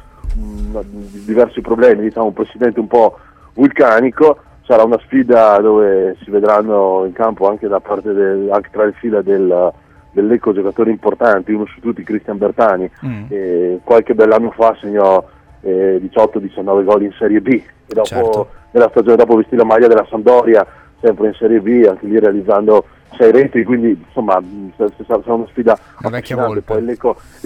diversi 1.26 1.62
problemi, 1.62 2.02
diciamo, 2.04 2.28
un 2.28 2.34
presidente 2.34 2.80
un 2.80 2.88
po', 2.88 3.18
vulcanico, 3.54 4.40
sarà 4.66 4.84
una 4.84 5.00
sfida 5.06 5.58
dove 5.60 6.16
si 6.24 6.30
vedranno 6.30 7.04
in 7.06 7.14
campo 7.14 7.48
anche, 7.48 7.68
da 7.68 7.80
parte 7.80 8.14
del, 8.14 8.50
anche 8.52 8.70
tra 8.72 8.86
le 8.86 8.92
fila 8.94 9.22
del, 9.22 9.72
dell'Eco 10.12 10.54
giocatori 10.54 10.92
importanti, 10.92 11.54
uno 11.54 11.66
su 11.66 11.80
tutti 11.80 12.04
Cristian 12.04 12.38
Bertani, 12.38 12.90
Mm. 13.06 13.28
che 13.28 13.80
qualche 13.84 14.14
bell'anno 14.14 14.52
fa 14.52 14.76
segnò 14.80 15.24
eh, 15.62 16.00
18-19 16.04 16.84
gol 16.84 17.04
in 17.04 17.12
Serie 17.18 17.42
B 17.42 17.48
e 17.48 17.62
dopo, 17.94 18.06
Certo. 18.06 18.48
nella 18.72 18.90
stagione 18.90 19.16
dopo 19.16 19.36
vestì 19.38 19.56
la 19.56 19.64
maglia 19.66 19.88
della 19.88 20.06
Sampdoria 20.10 20.66
sempre 21.02 21.28
in 21.28 21.34
Serie 21.34 21.60
B, 21.62 21.86
anche 21.88 22.06
lì 22.06 22.20
realizzando 22.20 22.86
sei 23.16 23.32
reti, 23.32 23.64
quindi 23.64 23.90
insomma 24.06 24.42
sarà 24.76 25.34
una 25.34 25.48
sfida 25.48 25.74
affascinante. 25.74 26.62
Poi 26.62 26.78
il 26.80 26.86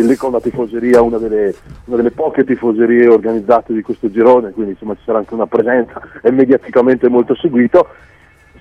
Lecco 0.06 0.26
ha 0.26 0.30
una 0.30 0.42
tifoseria, 0.42 1.02
una 1.02 1.18
delle, 1.18 1.54
una 1.86 1.98
delle 1.98 2.12
poche 2.12 2.44
tifoserie 2.44 3.08
organizzate 3.08 3.74
di 3.74 3.82
questo 3.82 4.10
girone, 4.10 4.52
quindi 4.52 4.72
insomma 4.72 4.96
ci 4.96 5.04
sarà 5.06 5.20
anche 5.20 5.34
una 5.34 5.48
presenza, 5.48 6.02
è 6.22 6.30
mediaticamente 6.30 7.10
molto 7.10 7.36
seguito. 7.36 7.88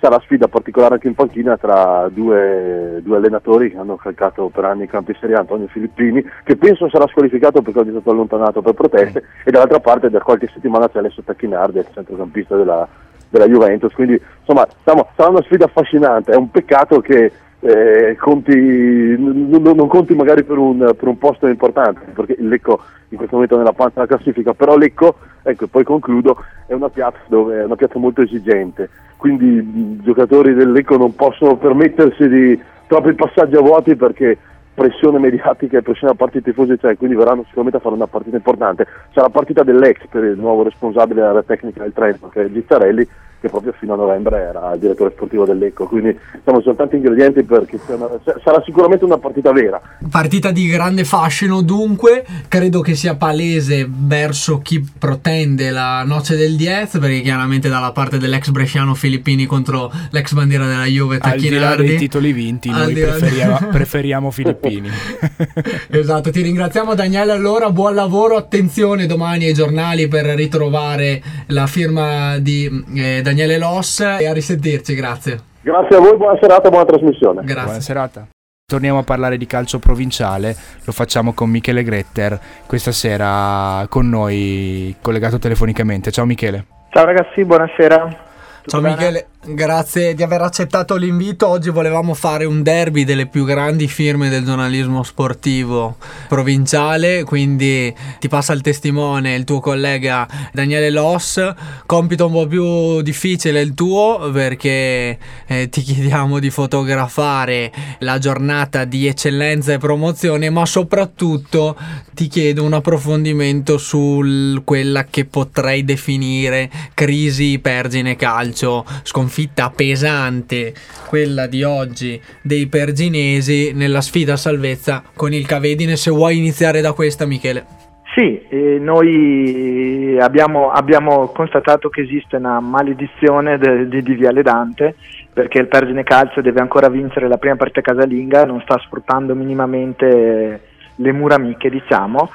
Sarà 0.01 0.19
sfida 0.21 0.49
particolare 0.49 0.95
anche 0.95 1.09
in 1.09 1.15
panchina 1.15 1.59
tra 1.59 2.09
due, 2.11 3.01
due 3.03 3.19
allenatori 3.19 3.71
che 3.71 3.77
hanno 3.77 3.97
calcato 3.97 4.49
per 4.49 4.65
anni 4.65 4.85
i 4.85 4.87
campi 4.87 5.15
Serie 5.21 5.37
A, 5.37 5.41
Antonio 5.41 5.67
Filippini, 5.67 6.25
che 6.43 6.57
penso 6.57 6.89
sarà 6.89 7.07
squalificato 7.07 7.61
perché 7.61 7.81
oggi 7.81 7.89
è 7.91 7.93
stato 7.93 8.11
allontanato 8.11 8.63
per 8.63 8.73
proteste, 8.73 9.25
e 9.45 9.51
dall'altra 9.51 9.81
parte 9.81 10.09
da 10.09 10.21
qualche 10.21 10.49
settimana 10.55 10.89
c'è 10.89 11.01
Alessio 11.01 11.23
Tacchinardi, 11.23 11.81
il 11.81 11.87
centrocampista 11.93 12.57
della, 12.57 12.89
della 13.31 13.47
Juventus, 13.49 13.93
quindi 13.95 14.21
insomma 14.41 14.67
stiamo- 14.81 15.09
sarà 15.17 15.31
una 15.31 15.43
sfida 15.43 15.65
affascinante, 15.65 16.33
è 16.33 16.37
un 16.37 16.51
peccato 16.51 17.01
che 17.01 17.33
eh, 17.61 18.17
conti, 18.19 18.55
n- 18.55 19.49
n- 19.51 19.73
non 19.75 19.87
conti 19.87 20.15
magari 20.15 20.45
per 20.45 20.59
un, 20.59 20.79
per 20.79 21.09
un 21.09 21.19
posto 21.19 21.47
importante, 21.47 22.01
perché 22.13 22.37
il 22.39 22.49
Lecco 22.49 22.81
in 23.11 23.17
questo 23.17 23.35
momento 23.35 23.55
è 23.55 23.59
nella 23.59 23.73
panza 23.73 24.01
della 24.01 24.07
classifica, 24.07 24.55
però 24.55 24.77
Lecco, 24.77 25.17
ecco, 25.43 25.67
poi 25.67 25.85
concludo, 25.85 26.43
è 26.67 26.73
una 26.73 26.89
piazza, 26.89 27.21
dove, 27.29 27.61
è 27.61 27.65
una 27.65 27.77
piazza 27.77 27.99
molto 27.99 28.23
esigente, 28.23 28.89
quindi 29.17 29.59
i 29.59 30.01
giocatori 30.03 30.55
del 30.55 30.73
Lecco 30.73 30.97
non 30.97 31.15
possono 31.15 31.57
permettersi 31.57 32.29
di 32.29 32.61
troppi 32.87 33.13
passaggi 33.13 33.57
a 33.57 33.61
vuoti 33.61 33.95
perché 33.95 34.39
pressione 34.81 35.19
mediatica 35.19 35.77
e 35.77 35.83
pressione 35.83 36.13
da 36.13 36.19
parte 36.19 36.41
dei 36.41 36.55
tifosi 36.55 36.79
c'è, 36.79 36.97
quindi 36.97 37.15
verranno 37.15 37.45
sicuramente 37.45 37.77
a 37.77 37.81
fare 37.81 37.97
una 37.97 38.07
partita 38.07 38.37
importante. 38.37 38.87
Sarà 39.13 39.27
la 39.27 39.29
partita 39.29 39.63
dell'ex 39.63 40.07
per 40.09 40.25
il 40.25 40.39
nuovo 40.39 40.63
responsabile 40.63 41.21
della 41.21 41.43
tecnica 41.43 41.83
del 41.83 41.93
Trento, 41.93 42.29
che 42.29 42.45
è 42.45 42.51
Gizzarelli, 42.51 43.07
che 43.41 43.49
proprio 43.49 43.73
fino 43.79 43.95
a 43.95 43.97
novembre 43.97 44.39
era 44.39 44.73
il 44.75 44.81
direttore 44.81 45.13
sportivo 45.15 45.45
dell'Ecco, 45.45 45.87
quindi 45.87 46.17
sono 46.45 46.75
tanti 46.75 46.97
ingredienti 46.97 47.43
perché 47.43 47.79
una- 47.87 48.09
sarà 48.45 48.63
sicuramente 48.65 49.05
una 49.05 49.19
partita 49.19 49.51
vera. 49.53 49.81
Partita 50.11 50.51
di 50.51 50.67
grande 50.69 51.05
fascino 51.05 51.63
dunque, 51.63 52.25
credo 52.49 52.81
che 52.81 52.95
sia 52.95 53.15
palese 53.17 53.89
verso 53.89 54.59
chi 54.59 54.85
protende 54.99 55.71
la 55.71 56.03
noce 56.05 56.37
del 56.37 56.57
Diez, 56.57 56.99
perché 56.99 57.21
chiaramente 57.21 57.69
dalla 57.69 57.93
parte 57.93 58.19
dell'ex 58.19 58.51
bresciano 58.51 58.95
Filippini 58.95 59.47
contro 59.47 59.91
l'ex 60.11 60.33
bandiera 60.35 60.67
della 60.67 60.85
Juve 60.85 61.19
Al 61.21 61.39
di 61.39 61.49
là 61.49 61.57
Tacchinardi. 61.61 61.87
dei 61.87 61.97
titoli 61.97 62.33
vinti, 62.33 62.69
Al 62.69 62.77
noi 62.83 62.95
di 62.95 63.01
preferiamo, 63.01 63.59
preferiamo 63.73 64.31
Filippini. 64.31 64.89
esatto, 65.91 66.31
ti 66.31 66.43
ringraziamo 66.43 66.95
Daniele 66.95 67.33
allora, 67.33 67.71
buon 67.71 67.95
lavoro, 67.95 68.37
attenzione 68.37 69.07
domani 69.07 69.47
ai 69.47 69.55
giornali 69.55 70.09
per 70.09 70.27
ritrovare 70.27 71.23
la 71.47 71.67
firma 71.67 72.39
di 72.39 72.85
eh, 72.95 73.21
Daniele 73.31 73.59
Loss 73.59 74.01
e 74.01 74.27
a 74.27 74.33
risentirci, 74.33 74.95
grazie. 74.95 75.39
Grazie 75.61 75.97
a 75.97 76.01
voi, 76.01 76.17
buona 76.17 76.37
serata, 76.41 76.69
buona 76.69 76.85
trasmissione. 76.85 77.43
Grazie. 77.45 77.63
Buona 77.63 77.81
serata. 77.81 78.27
Torniamo 78.67 78.99
a 78.99 79.03
parlare 79.05 79.37
di 79.37 79.47
calcio 79.47 79.79
provinciale, 79.79 80.57
lo 80.85 80.93
facciamo 80.93 81.33
con 81.33 81.49
Michele 81.49 81.83
Gretter, 81.83 82.39
questa 82.67 82.93
sera 82.93 83.87
con 83.89 84.09
noi 84.09 84.95
collegato 85.01 85.39
telefonicamente. 85.39 86.11
Ciao 86.11 86.25
Michele. 86.25 86.67
Ciao 86.91 87.05
ragazzi, 87.05 87.45
buonasera. 87.45 88.29
Ciao 88.67 88.81
bene? 88.83 88.95
Michele, 88.95 89.27
grazie 89.47 90.15
di 90.15 90.23
aver 90.23 90.43
accettato 90.43 90.97
l'invito. 90.97 91.49
Oggi 91.49 91.71
volevamo 91.71 92.13
fare 92.13 92.45
un 92.45 92.63
derby 92.63 93.05
delle 93.05 93.27
più 93.27 93.45
grandi 93.45 93.89
firme 93.89 94.29
del 94.29 94.45
giornalismo 94.45 95.03
sportivo 95.03 95.97
provinciale, 96.29 97.25
quindi 97.25 97.93
ti 98.19 98.29
passa 98.29 98.53
il 98.53 98.61
testimone 98.61 99.35
il 99.35 99.45
tuo 99.45 99.61
collega 99.61 100.29
Daniele 100.53 100.91
Loss. 100.91 101.55
Compito 101.87 102.27
un 102.27 102.33
po' 102.33 102.47
più 102.47 103.01
difficile 103.01 103.63
il 103.63 103.73
tuo 103.73 104.31
perché 104.31 105.19
eh, 105.47 105.69
ti 105.71 105.81
chiediamo 105.81 106.39
di 106.39 106.51
fotografare 106.51 107.73
la 108.01 108.19
giornata 108.19 108.85
di 108.85 109.07
eccellenza 109.07 109.73
e 109.73 109.79
promozione, 109.79 110.51
ma 110.51 110.67
soprattutto 110.67 111.77
ti 112.13 112.29
chiedo 112.29 112.63
un 112.63 112.75
approfondimento 112.75 113.79
su 113.79 114.61
quella 114.65 115.05
che 115.05 115.25
potrei 115.25 115.85
definire 115.85 116.71
crisi 116.93 117.59
Pergine 117.59 118.17
Calcio, 118.17 118.49
sconfitta 118.55 119.73
pesante 119.75 120.73
quella 121.07 121.47
di 121.47 121.63
oggi 121.63 122.21
dei 122.43 122.67
perginesi 122.67 123.73
nella 123.75 124.01
sfida 124.01 124.37
salvezza 124.37 125.03
con 125.15 125.33
il 125.33 125.47
Cavedine. 125.47 125.97
Se 125.97 126.11
vuoi 126.11 126.39
iniziare 126.39 126.81
da 126.81 126.93
questa, 126.93 127.27
Michele. 127.27 127.79
Sì, 128.15 128.43
eh, 128.49 128.79
noi 128.81 130.19
abbiamo, 130.19 130.71
abbiamo 130.71 131.29
constatato 131.29 131.89
che 131.89 132.01
esiste 132.01 132.37
una 132.37 132.59
maledizione 132.59 133.57
de- 133.57 133.89
di, 133.89 134.03
di 134.03 134.15
Viale 134.15 134.43
Dante 134.43 134.97
perché 135.33 135.59
il 135.59 135.69
Pergine 135.69 136.03
Calcio 136.03 136.41
deve 136.41 136.61
ancora 136.61 136.89
vincere 136.89 137.29
la 137.29 137.39
prima 137.39 137.55
partita 137.55 137.81
casalinga, 137.83 138.45
non 138.45 138.61
sta 138.63 138.79
sfruttando 138.79 139.35
minimamente 139.37 140.61
le 140.97 141.13
mura 141.13 141.37
amiche, 141.37 141.71
diciamo. 141.71 142.31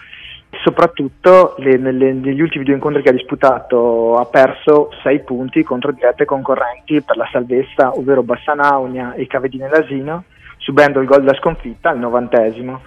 Soprattutto 0.64 1.56
le- 1.60 1.78
nelle- 1.78 2.14
negli 2.14 2.42
ultimi 2.42 2.64
due 2.64 2.74
incontri 2.74 3.02
che 3.02 3.10
ha 3.10 3.14
disputato 3.14 4.18
ha 4.18 4.26
perso 4.26 4.90
6 5.04 5.20
punti 5.22 5.64
contro 5.64 5.92
dirette 5.92 6.26
concorrenti 6.26 7.02
per 7.02 7.18
la 7.18 7.28
salvezza, 7.32 7.96
ovvero 7.96 8.24
Bassanaunia 8.24 9.14
e 9.14 9.28
Cavedine 9.28 9.70
Lasino, 9.70 10.24
subendo 10.58 11.00
il 11.00 11.08
gol 11.08 11.24
da 11.24 11.34
sconfitta 11.36 11.90
al 11.90 12.00
novantesimo. 12.00 12.82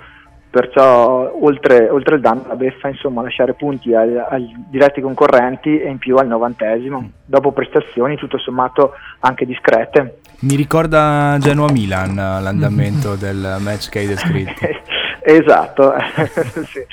Perciò 0.50 1.30
oltre, 1.42 1.90
oltre 1.90 2.14
il 2.14 2.22
danno 2.22 2.44
la 2.48 2.56
beffa 2.56 2.88
insomma 2.88 3.20
lasciare 3.20 3.52
punti 3.52 3.94
ai, 3.94 4.16
ai 4.16 4.50
diretti 4.70 5.02
concorrenti 5.02 5.78
e 5.78 5.88
in 5.90 5.98
più 5.98 6.16
al 6.16 6.26
novantesimo. 6.26 7.10
Dopo 7.26 7.52
prestazioni 7.52 8.16
tutto 8.16 8.38
sommato 8.38 8.92
anche 9.20 9.44
discrete. 9.44 10.20
Mi 10.40 10.56
ricorda 10.56 11.36
Genoa-Milan 11.38 12.14
l'andamento 12.14 13.14
del 13.20 13.58
match 13.60 13.90
che 13.90 13.98
hai 13.98 14.06
descritto. 14.06 14.66
esatto 15.36 15.94
sì. 16.64 16.84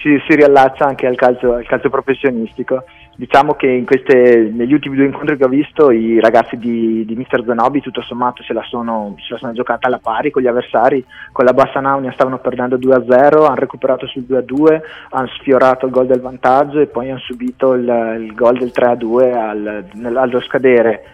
si, 0.00 0.22
si 0.26 0.34
riallaccia 0.34 0.86
anche 0.86 1.06
al 1.06 1.16
calcio, 1.16 1.54
al 1.54 1.66
calcio 1.66 1.90
professionistico. 1.90 2.84
Diciamo 3.16 3.54
che 3.54 3.84
queste, 3.86 4.50
negli 4.52 4.72
ultimi 4.72 4.96
due 4.96 5.04
incontri 5.04 5.36
che 5.36 5.44
ho 5.44 5.48
visto 5.48 5.92
i 5.92 6.18
ragazzi 6.18 6.56
di, 6.56 7.04
di 7.04 7.14
Mister 7.14 7.44
Zanobi 7.46 7.80
tutto 7.80 8.02
sommato 8.02 8.42
se 8.42 8.52
la, 8.52 8.64
sono, 8.68 9.14
se 9.18 9.34
la 9.34 9.38
sono 9.38 9.52
giocata 9.52 9.86
alla 9.86 10.00
pari 10.02 10.32
con 10.32 10.42
gli 10.42 10.48
avversari. 10.48 11.04
Con 11.30 11.44
la 11.44 11.52
Bassanaunia 11.52 12.10
stavano 12.12 12.38
perdendo 12.38 12.76
2-0 12.76 13.44
hanno 13.44 13.54
recuperato 13.54 14.06
sul 14.06 14.24
2-2 14.28 14.80
hanno 15.10 15.28
sfiorato 15.38 15.86
il 15.86 15.92
gol 15.92 16.06
del 16.06 16.20
vantaggio 16.20 16.80
e 16.80 16.86
poi 16.86 17.10
hanno 17.10 17.20
subito 17.20 17.74
il, 17.74 18.16
il 18.20 18.34
gol 18.34 18.58
del 18.58 18.72
3-2 18.74 19.32
al, 19.32 19.84
allo 20.16 20.40
scadere 20.40 21.13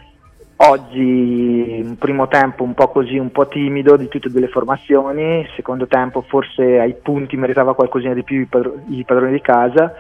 Oggi 0.62 1.81
un 1.83 1.97
primo 1.97 2.29
tempo 2.29 2.64
un 2.64 2.75
po' 2.75 2.88
così, 2.88 3.17
un 3.17 3.33
po' 3.33 3.49
timido 3.49 3.97
di 3.97 4.09
tutte 4.09 4.29
e 4.29 4.31
due 4.31 4.40
le 4.40 4.49
formazioni, 4.49 5.49
secondo 5.57 5.87
tempo 5.87 6.21
forse 6.21 6.79
ai 6.79 6.95
punti 7.02 7.38
meritava 7.38 7.75
qualcosina 7.75 8.12
di 8.12 8.23
più 8.23 8.40
i, 8.40 8.45
padro- 8.45 8.75
i 8.88 9.02
padroni 9.07 9.33
di 9.33 9.40
casa, 9.40 9.90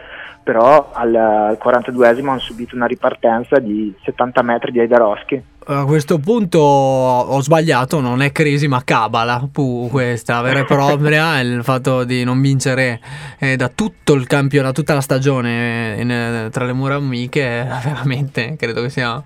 però 0.42 0.90
al, 0.92 1.14
al 1.14 1.58
42esimo 1.58 2.28
hanno 2.28 2.40
subito 2.40 2.76
una 2.76 2.84
ripartenza 2.84 3.58
di 3.58 3.94
70 4.02 4.42
metri 4.42 4.72
di 4.72 4.80
Aidaroschi. 4.80 5.42
A 5.62 5.84
questo 5.84 6.18
punto 6.18 6.58
ho 6.58 7.40
sbagliato, 7.42 8.00
non 8.00 8.22
è 8.22 8.32
crisi 8.32 8.66
ma 8.66 8.82
cabala, 8.82 9.46
pu, 9.52 9.88
questa 9.90 10.40
vera 10.40 10.60
e 10.60 10.64
propria, 10.64 11.38
il 11.42 11.62
fatto 11.62 12.02
di 12.04 12.24
non 12.24 12.40
vincere 12.40 12.98
eh, 13.38 13.56
da 13.56 13.68
tutto 13.68 14.14
il 14.14 14.26
campionato, 14.26 14.72
tutta 14.72 14.94
la 14.94 15.00
stagione 15.02 15.96
eh, 15.96 16.00
in- 16.00 16.48
tra 16.50 16.64
le 16.64 16.72
mura 16.72 16.94
amiche, 16.96 17.60
eh, 17.60 17.64
veramente 17.84 18.56
credo 18.56 18.80
che 18.82 18.88
sia 18.88 19.22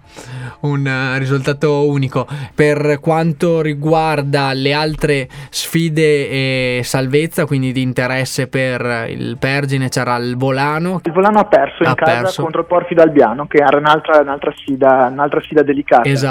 un 0.60 0.86
eh, 0.86 1.18
risultato 1.18 1.88
unico. 1.88 2.26
Per 2.54 2.98
quanto 3.00 3.62
riguarda 3.62 4.52
le 4.52 4.72
altre 4.74 5.28
sfide 5.48 6.28
e 6.28 6.80
salvezza, 6.82 7.46
quindi 7.46 7.72
di 7.72 7.80
interesse 7.80 8.48
per 8.48 9.06
il 9.08 9.36
Pergine, 9.38 9.88
c'era 9.88 10.16
il 10.16 10.36
Volano. 10.36 11.00
Il 11.04 11.12
Volano 11.12 11.38
ha 11.38 11.44
perso 11.44 11.84
in 11.84 11.88
Ha 11.90 11.94
casa 11.94 12.22
perso. 12.22 12.42
contro 12.42 12.60
il 12.62 12.66
Porfido 12.66 13.00
Albiano, 13.02 13.46
che 13.46 13.58
era 13.62 13.78
un'altra, 13.78 14.20
un'altra 14.20 14.52
sfida, 14.56 15.08
un'altra 15.10 15.40
sfida 15.40 15.62
delicata. 15.62 16.06
Esatto, 16.08 16.22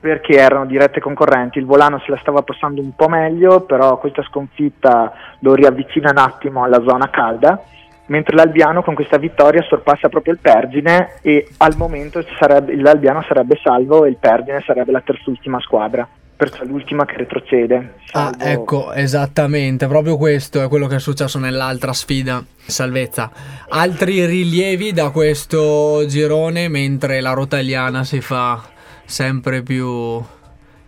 perché 0.00 0.34
erano 0.34 0.66
dirette 0.66 1.00
concorrenti. 1.00 1.58
Il 1.58 1.66
Volano 1.66 2.00
se 2.04 2.10
la 2.10 2.18
stava 2.20 2.42
passando 2.42 2.80
un 2.80 2.94
po' 2.94 3.08
meglio, 3.08 3.60
però 3.62 3.98
questa 3.98 4.22
sconfitta 4.22 5.12
lo 5.40 5.54
riavvicina 5.54 6.10
un 6.10 6.18
attimo 6.18 6.64
alla 6.64 6.82
zona 6.86 7.10
calda. 7.10 7.62
Mentre 8.06 8.34
l'Albiano 8.34 8.82
con 8.82 8.94
questa 8.94 9.16
vittoria 9.16 9.62
sorpassa 9.62 10.08
proprio 10.08 10.34
il 10.34 10.40
Pergine 10.40 11.14
e 11.22 11.48
al 11.58 11.76
momento 11.76 12.22
sarebbe- 12.38 12.76
l'Albiano 12.76 13.22
sarebbe 13.22 13.58
salvo 13.62 14.04
e 14.04 14.10
il 14.10 14.16
Pergine 14.18 14.62
sarebbe 14.66 14.92
la 14.92 15.00
terzultima 15.00 15.60
squadra. 15.60 16.06
perciò 16.42 16.64
l'ultima 16.64 17.04
che 17.04 17.18
retrocede. 17.18 17.94
Ah, 18.12 18.34
ecco, 18.36 18.92
esattamente, 18.92 19.86
proprio 19.86 20.16
questo 20.16 20.60
è 20.60 20.66
quello 20.66 20.88
che 20.88 20.96
è 20.96 20.98
successo 20.98 21.38
nell'altra 21.38 21.92
sfida, 21.92 22.42
salvezza. 22.56 23.30
Altri 23.68 24.26
rilievi 24.26 24.92
da 24.92 25.10
questo 25.10 26.04
girone 26.08 26.66
mentre 26.66 27.20
la 27.20 27.32
rotaliana 27.32 28.02
si 28.02 28.20
fa 28.20 28.60
sempre 29.12 29.62
più 29.62 30.22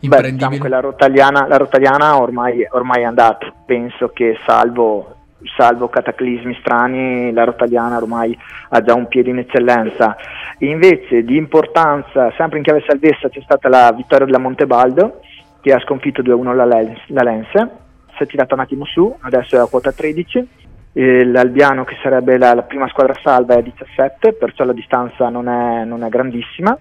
Beh, 0.01 0.33
diciamo 0.33 0.59
che 0.59 0.69
la 0.69 0.81
rotaliana, 0.81 1.47
la 1.47 1.59
rotaliana 1.59 2.19
ormai, 2.19 2.67
ormai, 2.71 3.03
è 3.03 3.05
andata, 3.05 3.53
penso 3.65 4.09
che 4.09 4.39
salvo, 4.47 5.17
salvo 5.57 5.89
cataclismi 5.89 6.57
strani 6.61 7.33
la 7.33 7.45
rotaliana 7.45 7.97
ormai 7.97 8.37
ha 8.71 8.83
già 8.83 8.95
un 8.95 9.09
piede 9.09 9.31
in 9.31 9.39
eccellenza. 9.39 10.17
Invece 10.59 11.23
di 11.23 11.37
importanza, 11.37 12.33
sempre 12.37 12.59
in 12.59 12.65
chiave 12.65 12.85
salvezza, 12.87 13.29
c'è 13.29 13.41
stata 13.43 13.69
la 13.69 13.93
vittoria 13.93 14.27
della 14.27 14.39
Montebaldo 14.39 15.21
che 15.61 15.73
ha 15.73 15.81
sconfitto 15.81 16.23
2-1 16.23 16.55
la, 16.55 16.65
Lens, 16.65 17.01
la 17.07 17.23
Lense, 17.23 17.71
si 18.17 18.23
è 18.23 18.27
tirata 18.27 18.55
un 18.55 18.61
attimo 18.61 18.85
su, 18.85 19.15
adesso 19.21 19.57
è 19.57 19.59
a 19.59 19.67
quota 19.67 19.93
13. 19.93 20.49
L'Albiano, 20.97 21.85
che 21.85 21.97
sarebbe 22.03 22.39
la, 22.39 22.55
la, 22.55 22.63
prima 22.63 22.89
squadra 22.89 23.19
salva, 23.23 23.55
è 23.55 23.59
a 23.59 23.63
17, 23.63 24.35
perciò 24.35 24.65
la 24.65 24.73
distanza 24.73 25.29
non 25.29 25.49
è, 25.49 25.85
non 25.85 26.05
è 26.05 26.09
grandissima 26.09 26.79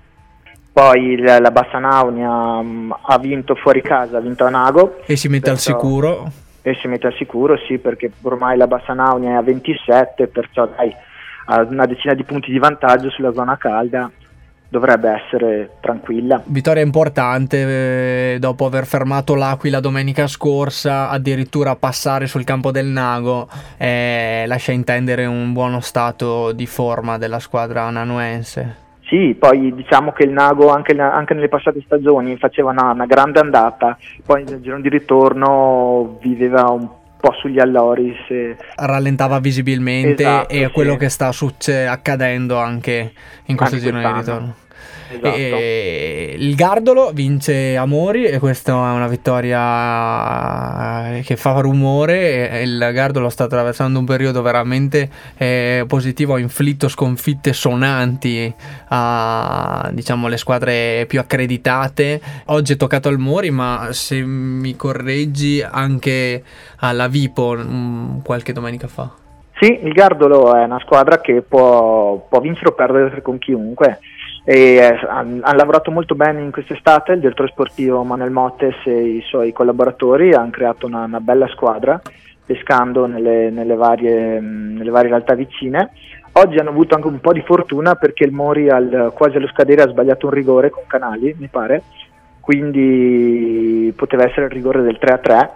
poi 0.73 1.17
la, 1.19 1.39
la 1.39 1.51
Bassanaunia 1.51 2.29
um, 2.29 2.93
ha 2.99 3.19
vinto 3.19 3.53
fuori 3.53 3.83
casa, 3.83 4.17
ha 4.17 4.21
vinto 4.21 4.43
a 4.43 4.49
Nago. 4.49 5.01
E 5.05 5.15
si 5.15 5.27
mette 5.27 5.51
perciò, 5.51 5.73
al 5.73 5.79
sicuro? 5.79 6.31
E 6.63 6.73
si 6.81 6.87
mette 6.87 7.07
al 7.07 7.13
sicuro, 7.13 7.55
sì, 7.67 7.77
perché 7.77 8.11
ormai 8.21 8.57
la 8.57 8.65
Bassanaunia 8.65 9.29
è 9.29 9.33
a 9.33 9.41
27, 9.43 10.27
perciò 10.27 10.67
dai, 10.75 10.91
ha 11.45 11.61
una 11.61 11.85
decina 11.85 12.15
di 12.15 12.23
punti 12.23 12.51
di 12.51 12.57
vantaggio 12.57 13.11
sulla 13.11 13.31
zona 13.31 13.55
calda. 13.55 14.09
Dovrebbe 14.67 15.11
essere 15.11 15.69
tranquilla. 15.81 16.41
Vittoria 16.45 16.81
importante 16.81 18.33
eh, 18.33 18.39
dopo 18.39 18.65
aver 18.65 18.87
fermato 18.87 19.35
l'Aquila 19.35 19.79
domenica 19.79 20.25
scorsa, 20.25 21.09
addirittura 21.09 21.75
passare 21.75 22.25
sul 22.25 22.43
campo 22.43 22.71
del 22.71 22.87
Nago 22.87 23.47
eh, 23.77 24.45
lascia 24.47 24.71
intendere 24.71 25.27
un 25.27 25.53
buono 25.53 25.79
stato 25.79 26.53
di 26.53 26.65
forma 26.65 27.19
della 27.19 27.37
squadra 27.37 27.87
nanuense. 27.91 28.82
Sì, 29.07 29.35
poi 29.37 29.73
diciamo 29.75 30.11
che 30.11 30.23
il 30.23 30.31
Nago 30.31 30.69
anche, 30.69 30.93
anche 30.99 31.33
nelle 31.33 31.49
passate 31.49 31.81
stagioni 31.85 32.37
faceva 32.37 32.71
una, 32.71 32.91
una, 32.91 33.05
grande 33.05 33.39
andata, 33.39 33.97
poi 34.25 34.43
nel 34.43 34.61
girone 34.61 34.81
di 34.81 34.89
ritorno 34.89 36.17
viveva 36.21 36.69
un 36.69 36.87
po' 37.19 37.33
sugli 37.33 37.59
allori. 37.59 38.15
Se... 38.27 38.55
Rallentava 38.75 39.39
visibilmente 39.39 40.23
esatto, 40.23 40.53
e 40.53 40.65
è 40.65 40.71
quello 40.71 40.95
che 40.95 41.09
sta 41.09 41.31
succe- 41.31 41.85
accadendo 41.85 42.57
anche 42.57 43.13
in 43.45 43.55
questo 43.55 43.75
anche 43.75 43.87
girone 43.87 44.13
di 44.13 44.19
ritorno. 44.19 44.55
Esatto. 45.09 45.35
E, 45.35 46.35
il 46.37 46.55
Gardolo 46.55 47.11
vince 47.13 47.75
Amori 47.75 48.25
e 48.25 48.39
questa 48.39 48.71
è 48.71 48.75
una 48.75 49.07
vittoria 49.07 49.59
che 51.21 51.35
fa 51.35 51.59
rumore. 51.59 52.61
il 52.63 52.89
Gardolo 52.93 53.29
sta 53.29 53.43
attraversando 53.45 53.99
un 53.99 54.05
periodo 54.05 54.41
veramente 54.41 55.09
eh, 55.37 55.85
positivo, 55.87 56.35
ha 56.35 56.39
inflitto 56.39 56.87
sconfitte 56.87 57.53
sonanti 57.53 58.53
a 58.89 59.89
diciamo, 59.91 60.27
le 60.27 60.37
squadre 60.37 61.05
più 61.07 61.19
accreditate. 61.19 62.19
Oggi 62.45 62.73
è 62.73 62.77
toccato 62.77 63.09
al 63.09 63.19
Mori, 63.19 63.51
ma 63.51 63.89
se 63.91 64.21
mi 64.21 64.75
correggi 64.75 65.61
anche 65.61 66.43
alla 66.77 67.07
Vipo 67.07 67.55
mh, 67.55 68.21
qualche 68.23 68.53
domenica 68.53 68.87
fa. 68.87 69.09
Sì, 69.59 69.79
il 69.83 69.93
Gardolo 69.93 70.55
è 70.55 70.63
una 70.63 70.79
squadra 70.79 71.21
che 71.21 71.41
può, 71.41 72.25
può 72.27 72.39
vincere 72.39 72.69
o 72.69 72.71
perdere 72.73 73.21
con 73.21 73.37
chiunque 73.37 73.99
e 74.45 74.75
eh, 74.75 74.99
hanno 75.07 75.41
lavorato 75.41 75.89
molto 75.89 76.15
bene 76.15 76.41
in 76.41 76.51
quest'estate 76.51 77.13
il 77.13 77.21
direttore 77.21 77.49
sportivo 77.49 78.03
Manuel 78.03 78.31
Mottes 78.31 78.75
e 78.85 79.17
i 79.17 79.21
suoi 79.21 79.53
collaboratori 79.53 80.33
hanno 80.33 80.49
creato 80.49 80.85
una, 80.85 81.05
una 81.05 81.21
bella 81.21 81.47
squadra 81.47 82.01
pescando 82.45 83.05
nelle, 83.05 83.49
nelle, 83.49 83.75
varie, 83.75 84.39
nelle, 84.41 84.89
varie, 84.89 85.09
realtà 85.09 85.33
vicine. 85.33 85.91
Oggi 86.33 86.57
hanno 86.57 86.71
avuto 86.71 86.95
anche 86.95 87.07
un 87.07 87.21
po' 87.21 87.31
di 87.31 87.41
fortuna 87.41 87.95
perché 87.95 88.25
il 88.25 88.33
Mori 88.33 88.69
al, 88.69 89.11
quasi 89.13 89.37
allo 89.37 89.47
scadere 89.47 89.83
ha 89.83 89.87
sbagliato 89.87 90.25
un 90.25 90.33
rigore 90.33 90.69
con 90.69 90.83
Canali 90.87 91.33
mi 91.37 91.47
pare. 91.47 91.83
Quindi 92.41 93.93
poteva 93.95 94.25
essere 94.25 94.47
il 94.47 94.51
rigore 94.51 94.81
del 94.81 94.97
3 94.97 95.13
a 95.13 95.17
3 95.19 95.51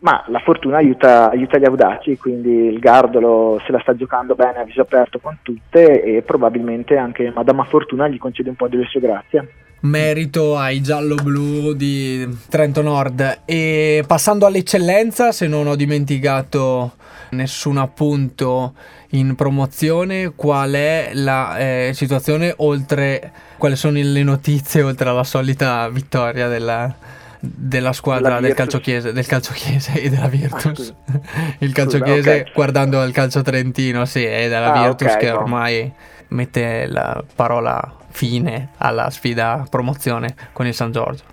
ma 0.00 0.24
la 0.28 0.38
fortuna 0.38 0.76
aiuta, 0.76 1.30
aiuta, 1.30 1.58
gli 1.58 1.64
audaci, 1.64 2.16
quindi 2.18 2.66
il 2.66 2.78
Gardolo 2.78 3.60
se 3.64 3.72
la 3.72 3.80
sta 3.80 3.94
giocando 3.96 4.34
bene 4.34 4.58
a 4.58 4.64
viso 4.64 4.82
aperto 4.82 5.18
con 5.18 5.38
tutte 5.42 6.02
e 6.02 6.22
probabilmente 6.22 6.96
anche 6.96 7.32
Madama 7.34 7.64
Fortuna 7.64 8.08
gli 8.08 8.18
concede 8.18 8.50
un 8.50 8.56
po' 8.56 8.68
delle 8.68 8.86
sue 8.86 9.00
grazie. 9.00 9.48
Merito 9.80 10.56
ai 10.56 10.80
giallo-blu 10.80 11.72
di 11.72 12.26
Trento 12.48 12.82
Nord 12.82 13.42
e 13.44 14.02
passando 14.06 14.44
all'eccellenza, 14.44 15.30
se 15.30 15.46
non 15.46 15.68
ho 15.68 15.76
dimenticato 15.76 16.94
nessun 17.30 17.76
appunto 17.76 18.74
in 19.10 19.34
promozione, 19.36 20.32
qual 20.34 20.72
è 20.72 21.10
la 21.12 21.58
eh, 21.58 21.90
situazione 21.94 22.52
oltre, 22.58 23.32
quali 23.56 23.76
sono 23.76 23.98
le 24.00 24.22
notizie 24.22 24.82
oltre 24.82 25.10
alla 25.10 25.24
solita 25.24 25.88
vittoria 25.88 26.48
della, 26.48 26.92
della 27.40 27.92
squadra 27.92 28.40
del 28.40 28.54
calcio, 28.54 28.78
chiese, 28.78 29.12
del 29.12 29.26
calcio 29.26 29.52
chiese 29.52 30.00
e 30.00 30.08
della 30.08 30.28
Virtus. 30.28 30.94
Ah, 31.06 31.20
il 31.58 31.72
calcio 31.72 31.98
scusa, 31.98 32.04
chiese 32.04 32.40
okay. 32.40 32.52
guardando 32.52 33.02
il 33.02 33.12
calcio 33.12 33.42
trentino, 33.42 34.04
sì, 34.04 34.24
e 34.24 34.48
della 34.48 34.72
ah, 34.72 34.82
Virtus 34.82 35.08
okay, 35.08 35.20
che 35.20 35.30
ormai 35.30 35.82
no. 35.82 35.94
mette 36.28 36.86
la 36.86 37.22
parola 37.34 37.96
fine 38.08 38.70
alla 38.78 39.10
sfida 39.10 39.64
promozione 39.70 40.34
con 40.52 40.66
il 40.66 40.74
San 40.74 40.90
Giorgio. 40.90 41.24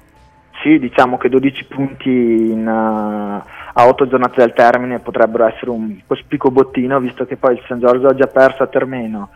Sì, 0.62 0.80
diciamo 0.80 1.18
che 1.18 1.30
12 1.30 1.66
punti 1.66 2.10
in, 2.10 2.66
uh, 2.66 3.44
a 3.74 3.88
8 3.88 4.08
giornate 4.08 4.38
dal 4.38 4.54
termine 4.54 5.00
potrebbero 5.00 5.46
essere 5.46 5.70
un 5.70 6.00
cospicuo 6.08 6.50
bottino, 6.50 7.00
visto 7.00 7.26
che 7.26 7.38
poi 7.38 7.56
il 7.56 7.64
San 7.68 7.80
Giorgio 7.80 8.08
ha 8.08 8.16
già 8.16 8.28
perso 8.28 8.64
a 8.64 8.68
Termeno 8.68 9.30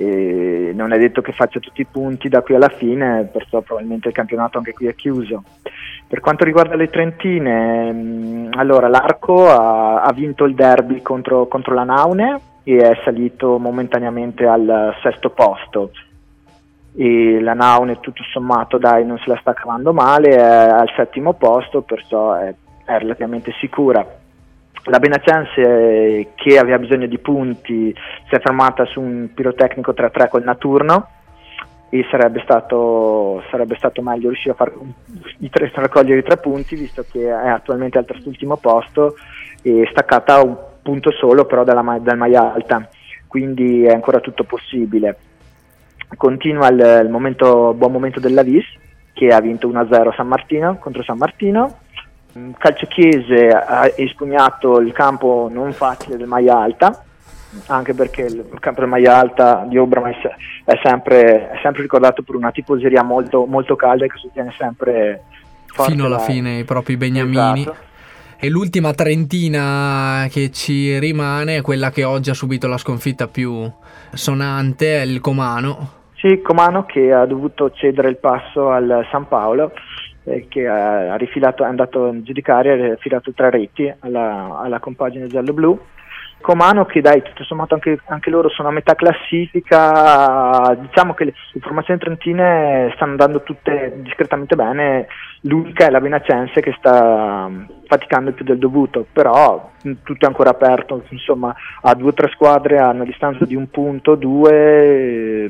e 0.00 0.72
non 0.74 0.92
è 0.92 0.98
detto 0.98 1.20
che 1.20 1.32
faccia 1.32 1.60
tutti 1.60 1.82
i 1.82 1.86
punti 1.86 2.30
da 2.30 2.40
qui 2.40 2.54
alla 2.54 2.70
fine, 2.70 3.28
perciò 3.30 3.60
probabilmente 3.60 4.08
il 4.08 4.14
campionato 4.14 4.56
anche 4.56 4.72
qui 4.72 4.86
è 4.86 4.94
chiuso. 4.94 5.44
Per 6.06 6.20
quanto 6.20 6.42
riguarda 6.44 6.74
le 6.74 6.88
Trentine, 6.88 7.92
mm, 7.92 8.52
allora 8.52 8.88
l'Arco 8.88 9.46
ha, 9.46 10.00
ha 10.00 10.10
vinto 10.14 10.46
il 10.46 10.54
derby 10.54 11.02
contro, 11.02 11.48
contro, 11.48 11.74
la 11.74 11.84
Naune 11.84 12.40
e 12.62 12.78
è 12.78 12.98
salito 13.04 13.58
momentaneamente 13.58 14.46
al 14.46 14.94
sesto 15.02 15.28
posto. 15.28 15.90
E 16.96 17.38
la 17.38 17.52
Naune 17.52 18.00
tutto 18.00 18.22
sommato 18.22 18.78
dai 18.78 19.04
non 19.04 19.18
se 19.18 19.28
la 19.28 19.36
sta 19.38 19.52
cavando 19.52 19.92
male, 19.92 20.34
è 20.34 20.40
al 20.40 20.90
settimo 20.96 21.34
posto, 21.34 21.82
perciò 21.82 22.36
è, 22.36 22.54
è 22.86 22.98
relativamente 22.98 23.52
sicura 23.60 24.19
la 24.84 24.98
Benacense 24.98 26.32
che 26.34 26.58
aveva 26.58 26.78
bisogno 26.78 27.06
di 27.06 27.18
punti 27.18 27.94
si 28.28 28.34
è 28.34 28.40
fermata 28.40 28.84
su 28.86 29.00
un 29.00 29.30
pirotecnico 29.34 29.92
3-3 29.92 30.28
col 30.28 30.42
Naturno 30.42 31.08
e 31.90 32.06
sarebbe 32.08 32.40
stato, 32.44 33.42
sarebbe 33.50 33.74
stato 33.76 34.00
meglio 34.00 34.28
riuscire 34.28 34.54
a 34.56 34.70
i 35.38 35.50
tre, 35.50 35.70
raccogliere 35.74 36.20
i 36.20 36.22
tre 36.22 36.36
punti 36.36 36.76
visto 36.76 37.04
che 37.10 37.26
è 37.26 37.48
attualmente 37.48 37.98
al 37.98 38.04
terzultimo 38.04 38.56
posto 38.56 39.16
e 39.62 39.88
staccata 39.90 40.36
a 40.36 40.42
un 40.42 40.56
punto 40.82 41.10
solo 41.10 41.44
però 41.46 41.64
dalla, 41.64 41.98
dal 42.00 42.16
Maia 42.16 42.54
Alta. 42.54 42.88
Quindi 43.26 43.84
è 43.84 43.92
ancora 43.92 44.20
tutto 44.20 44.44
possibile. 44.44 45.18
Continua 46.16 46.68
il, 46.68 47.00
il 47.04 47.08
momento, 47.08 47.74
buon 47.74 47.92
momento 47.92 48.20
della 48.20 48.42
Vis 48.42 48.66
che 49.12 49.28
ha 49.28 49.40
vinto 49.40 49.68
1-0 49.68 50.14
San 50.14 50.28
Martino 50.28 50.78
contro 50.78 51.02
San 51.02 51.18
Martino 51.18 51.78
Calcio 52.58 52.86
Chiese 52.86 53.48
ha 53.48 53.90
espugnato 53.96 54.78
il 54.78 54.92
campo 54.92 55.48
non 55.50 55.72
facile 55.72 56.16
del 56.16 56.26
Maia 56.26 56.58
Alta, 56.58 57.04
anche 57.66 57.94
perché 57.94 58.22
il 58.22 58.46
campo 58.60 58.80
del 58.80 58.88
Maia 58.88 59.18
Alta 59.18 59.64
di 59.68 59.76
Obram 59.76 60.06
è 60.06 60.78
sempre, 60.82 61.50
è 61.50 61.58
sempre 61.62 61.82
ricordato 61.82 62.22
per 62.22 62.36
una 62.36 62.52
tifoseria 62.52 63.02
molto, 63.02 63.46
molto 63.46 63.74
calda 63.74 64.06
che 64.06 64.16
sostiene 64.16 64.54
sempre 64.56 65.24
fino 65.66 66.06
alla 66.06 66.16
la... 66.16 66.22
fine 66.22 66.58
i 66.58 66.64
propri 66.64 66.96
beniamini. 66.96 67.62
Esatto. 67.62 67.88
E 68.42 68.48
l'ultima 68.48 68.94
trentina 68.94 70.26
che 70.30 70.50
ci 70.50 70.98
rimane 70.98 71.58
è 71.58 71.60
quella 71.60 71.90
che 71.90 72.04
oggi 72.04 72.30
ha 72.30 72.34
subito 72.34 72.68
la 72.68 72.78
sconfitta 72.78 73.28
più 73.28 73.70
sonante, 74.12 75.02
è 75.02 75.04
il 75.04 75.20
Comano. 75.20 75.98
Sì, 76.14 76.40
Comano 76.40 76.86
che 76.86 77.12
ha 77.12 77.26
dovuto 77.26 77.70
cedere 77.72 78.08
il 78.08 78.16
passo 78.16 78.70
al 78.70 79.06
San 79.10 79.28
Paolo 79.28 79.72
che 80.48 80.66
ha, 80.66 81.16
rifilato, 81.16 81.64
è 81.64 81.66
andato 81.66 82.06
a 82.06 82.22
giudicare 82.22 82.72
ha 82.72 82.94
rifilato 82.94 83.32
tre 83.32 83.50
reti 83.50 83.92
alla, 84.00 84.60
alla 84.62 84.78
compagine 84.78 85.26
giallo-blu. 85.26 85.78
Comano 86.40 86.86
che 86.86 87.02
dai, 87.02 87.20
tutto 87.20 87.44
sommato 87.44 87.74
anche, 87.74 88.00
anche, 88.06 88.30
loro 88.30 88.48
sono 88.48 88.68
a 88.68 88.72
metà 88.72 88.94
classifica, 88.94 90.74
diciamo 90.80 91.12
che 91.12 91.24
le, 91.24 91.34
le 91.52 91.60
formazioni 91.60 92.00
trentine 92.00 92.90
stanno 92.94 93.10
andando 93.10 93.42
tutte 93.42 93.92
discretamente 93.96 94.56
bene, 94.56 95.06
l'unica 95.42 95.86
è 95.86 95.90
la 95.90 96.00
Benacense 96.00 96.62
che 96.62 96.74
sta, 96.78 97.50
faticando 97.86 98.32
più 98.32 98.44
del 98.46 98.58
dovuto, 98.58 99.04
però 99.12 99.70
tutto 99.82 100.24
è 100.24 100.28
ancora 100.28 100.50
aperto, 100.50 101.04
insomma 101.10 101.54
a 101.82 101.94
due 101.94 102.08
o 102.08 102.14
tre 102.14 102.30
squadre 102.30 102.78
a 102.78 102.88
una 102.88 103.04
distanza 103.04 103.44
di 103.44 103.54
un 103.54 103.68
punto, 103.68 104.14
due, 104.14 105.49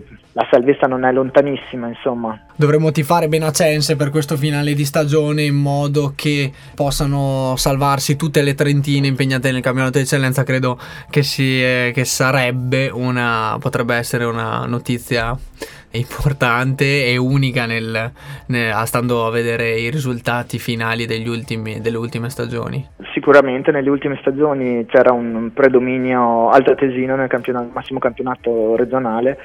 salvezza 0.51 0.87
non 0.87 1.05
è 1.05 1.13
lontanissima 1.13 1.89
insomma. 1.89 2.39
Dovremmo 2.55 2.91
tifare 2.91 3.29
Benacense 3.29 3.97
per 3.97 4.11
questo 4.11 4.37
finale 4.37 4.75
di 4.75 4.85
stagione 4.85 5.43
in 5.43 5.55
modo 5.55 6.13
che 6.15 6.53
possano 6.75 7.55
salvarsi 7.57 8.17
tutte 8.17 8.43
le 8.43 8.55
trentine 8.55 9.07
impegnate 9.07 9.51
nel 9.53 9.63
campionato 9.63 9.99
di 9.99 10.05
eccellenza, 10.05 10.43
credo 10.43 10.79
che, 11.09 11.23
si, 11.23 11.63
eh, 11.63 11.93
che 11.95 12.05
sarebbe 12.05 12.91
una, 12.93 13.57
potrebbe 13.61 13.95
essere 13.95 14.25
una 14.25 14.67
notizia 14.67 15.37
importante 15.93 17.07
e 17.07 17.17
unica 17.17 17.67
nel, 17.67 18.13
nel, 18.47 18.83
stando 18.85 19.27
a 19.27 19.31
vedere 19.31 19.79
i 19.79 19.91
risultati 19.91 20.59
finali 20.59 21.07
ultimi, 21.27 21.81
delle 21.81 21.97
ultime 21.97 22.31
stagioni. 22.31 22.87
Sicuramente 23.13 23.73
nelle 23.73 23.91
ultime 23.91 24.17
stagioni 24.21 24.87
c'era 24.87 25.13
un 25.13 25.51
predominio 25.53 26.49
altoatesino 26.51 27.17
nel 27.17 27.29
campionato, 27.29 27.71
massimo 27.73 27.99
campionato 27.99 28.77
regionale, 28.77 29.39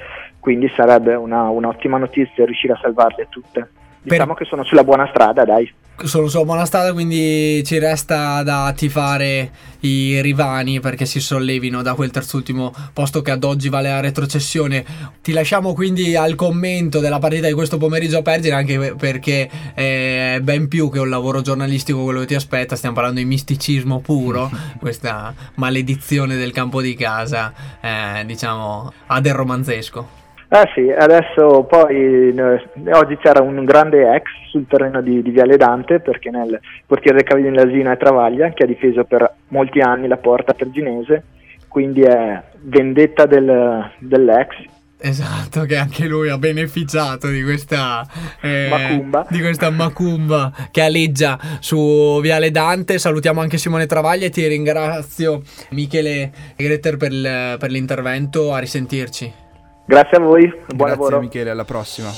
quindi 0.46 0.70
sarebbe 0.76 1.16
una, 1.16 1.48
un'ottima 1.48 1.98
notizia 1.98 2.44
riuscire 2.44 2.74
a 2.74 2.78
salvarle 2.80 3.26
tutte. 3.28 3.68
Diciamo 4.00 4.34
per... 4.34 4.44
che 4.44 4.48
sono 4.48 4.62
sulla 4.62 4.84
buona 4.84 5.08
strada, 5.08 5.44
dai 5.44 5.68
sono 6.04 6.28
sulla 6.28 6.44
buona 6.44 6.66
strada, 6.66 6.92
quindi 6.92 7.64
ci 7.64 7.78
resta 7.78 8.42
da 8.42 8.72
tifare 8.76 9.50
i 9.80 10.20
Rivani 10.20 10.78
perché 10.78 11.06
si 11.06 11.20
sollevino 11.20 11.80
da 11.80 11.94
quel 11.94 12.10
terzultimo 12.10 12.72
posto 12.92 13.22
che 13.22 13.30
ad 13.30 13.42
oggi 13.44 13.68
vale 13.70 13.88
la 13.88 14.00
retrocessione. 14.00 14.84
Ti 15.22 15.32
lasciamo 15.32 15.72
quindi 15.72 16.14
al 16.14 16.34
commento 16.34 17.00
della 17.00 17.18
partita 17.18 17.46
di 17.46 17.54
questo 17.54 17.78
pomeriggio 17.78 18.18
a 18.18 18.22
Pergine, 18.22 18.54
anche 18.54 18.94
perché 18.94 19.48
è 19.74 20.38
ben 20.42 20.68
più 20.68 20.90
che 20.90 21.00
un 21.00 21.08
lavoro 21.08 21.40
giornalistico 21.40 22.04
quello 22.04 22.20
che 22.20 22.26
ti 22.26 22.34
aspetta. 22.34 22.76
Stiamo 22.76 22.94
parlando 22.94 23.18
di 23.18 23.26
misticismo 23.26 24.00
puro, 24.00 24.50
questa 24.78 25.34
maledizione 25.54 26.36
del 26.36 26.52
campo 26.52 26.80
di 26.82 26.94
casa, 26.94 27.52
eh, 27.80 28.24
diciamo, 28.26 28.92
ha 29.06 29.20
del 29.20 29.34
romanzesco. 29.34 30.15
Eh 30.48 30.70
sì, 30.74 30.88
adesso 30.90 31.64
poi 31.64 32.32
eh, 32.32 32.92
oggi 32.92 33.16
c'era 33.16 33.42
un 33.42 33.64
grande 33.64 34.14
ex 34.14 34.22
sul 34.50 34.66
terreno 34.68 35.02
di, 35.02 35.20
di 35.20 35.30
Viale 35.30 35.56
Dante 35.56 35.98
perché 35.98 36.30
nel 36.30 36.60
portiere 36.86 37.16
del 37.16 37.26
Cavallino 37.26 37.54
Lasina 37.54 37.92
è 37.92 37.96
Travaglia 37.96 38.50
che 38.50 38.62
ha 38.62 38.66
difeso 38.66 39.02
per 39.04 39.28
molti 39.48 39.80
anni 39.80 40.06
la 40.06 40.18
porta 40.18 40.54
perginese, 40.54 41.24
quindi 41.66 42.02
è 42.02 42.40
vendetta 42.60 43.26
del, 43.26 43.90
dell'ex. 43.98 44.74
Esatto, 44.98 45.64
che 45.64 45.76
anche 45.76 46.06
lui 46.06 46.30
ha 46.30 46.38
beneficiato 46.38 47.28
di 47.28 47.42
questa 47.42 48.06
eh, 48.40 48.68
macumba. 48.70 49.26
di 49.28 49.40
questa 49.40 49.70
macumba 49.70 50.52
che 50.70 50.80
aleggia 50.80 51.38
su 51.58 52.18
Viale 52.22 52.50
Dante. 52.50 52.98
Salutiamo 52.98 53.40
anche 53.40 53.58
Simone 53.58 53.86
Travaglia 53.86 54.26
e 54.26 54.30
ti 54.30 54.46
ringrazio 54.46 55.42
Michele 55.70 56.32
Greter 56.56 56.96
per, 56.96 57.58
per 57.58 57.70
l'intervento. 57.70 58.54
A 58.54 58.58
risentirci. 58.58 59.44
Grazie 59.88 60.16
a 60.16 60.20
voi, 60.20 60.48
buon 60.48 60.88
Grazie 60.88 60.88
lavoro. 60.88 61.20
Michele, 61.20 61.50
alla 61.50 61.64
prossima. 61.64 62.10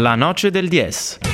La 0.00 0.14
noce 0.14 0.50
del 0.50 0.68
10. 0.68 1.27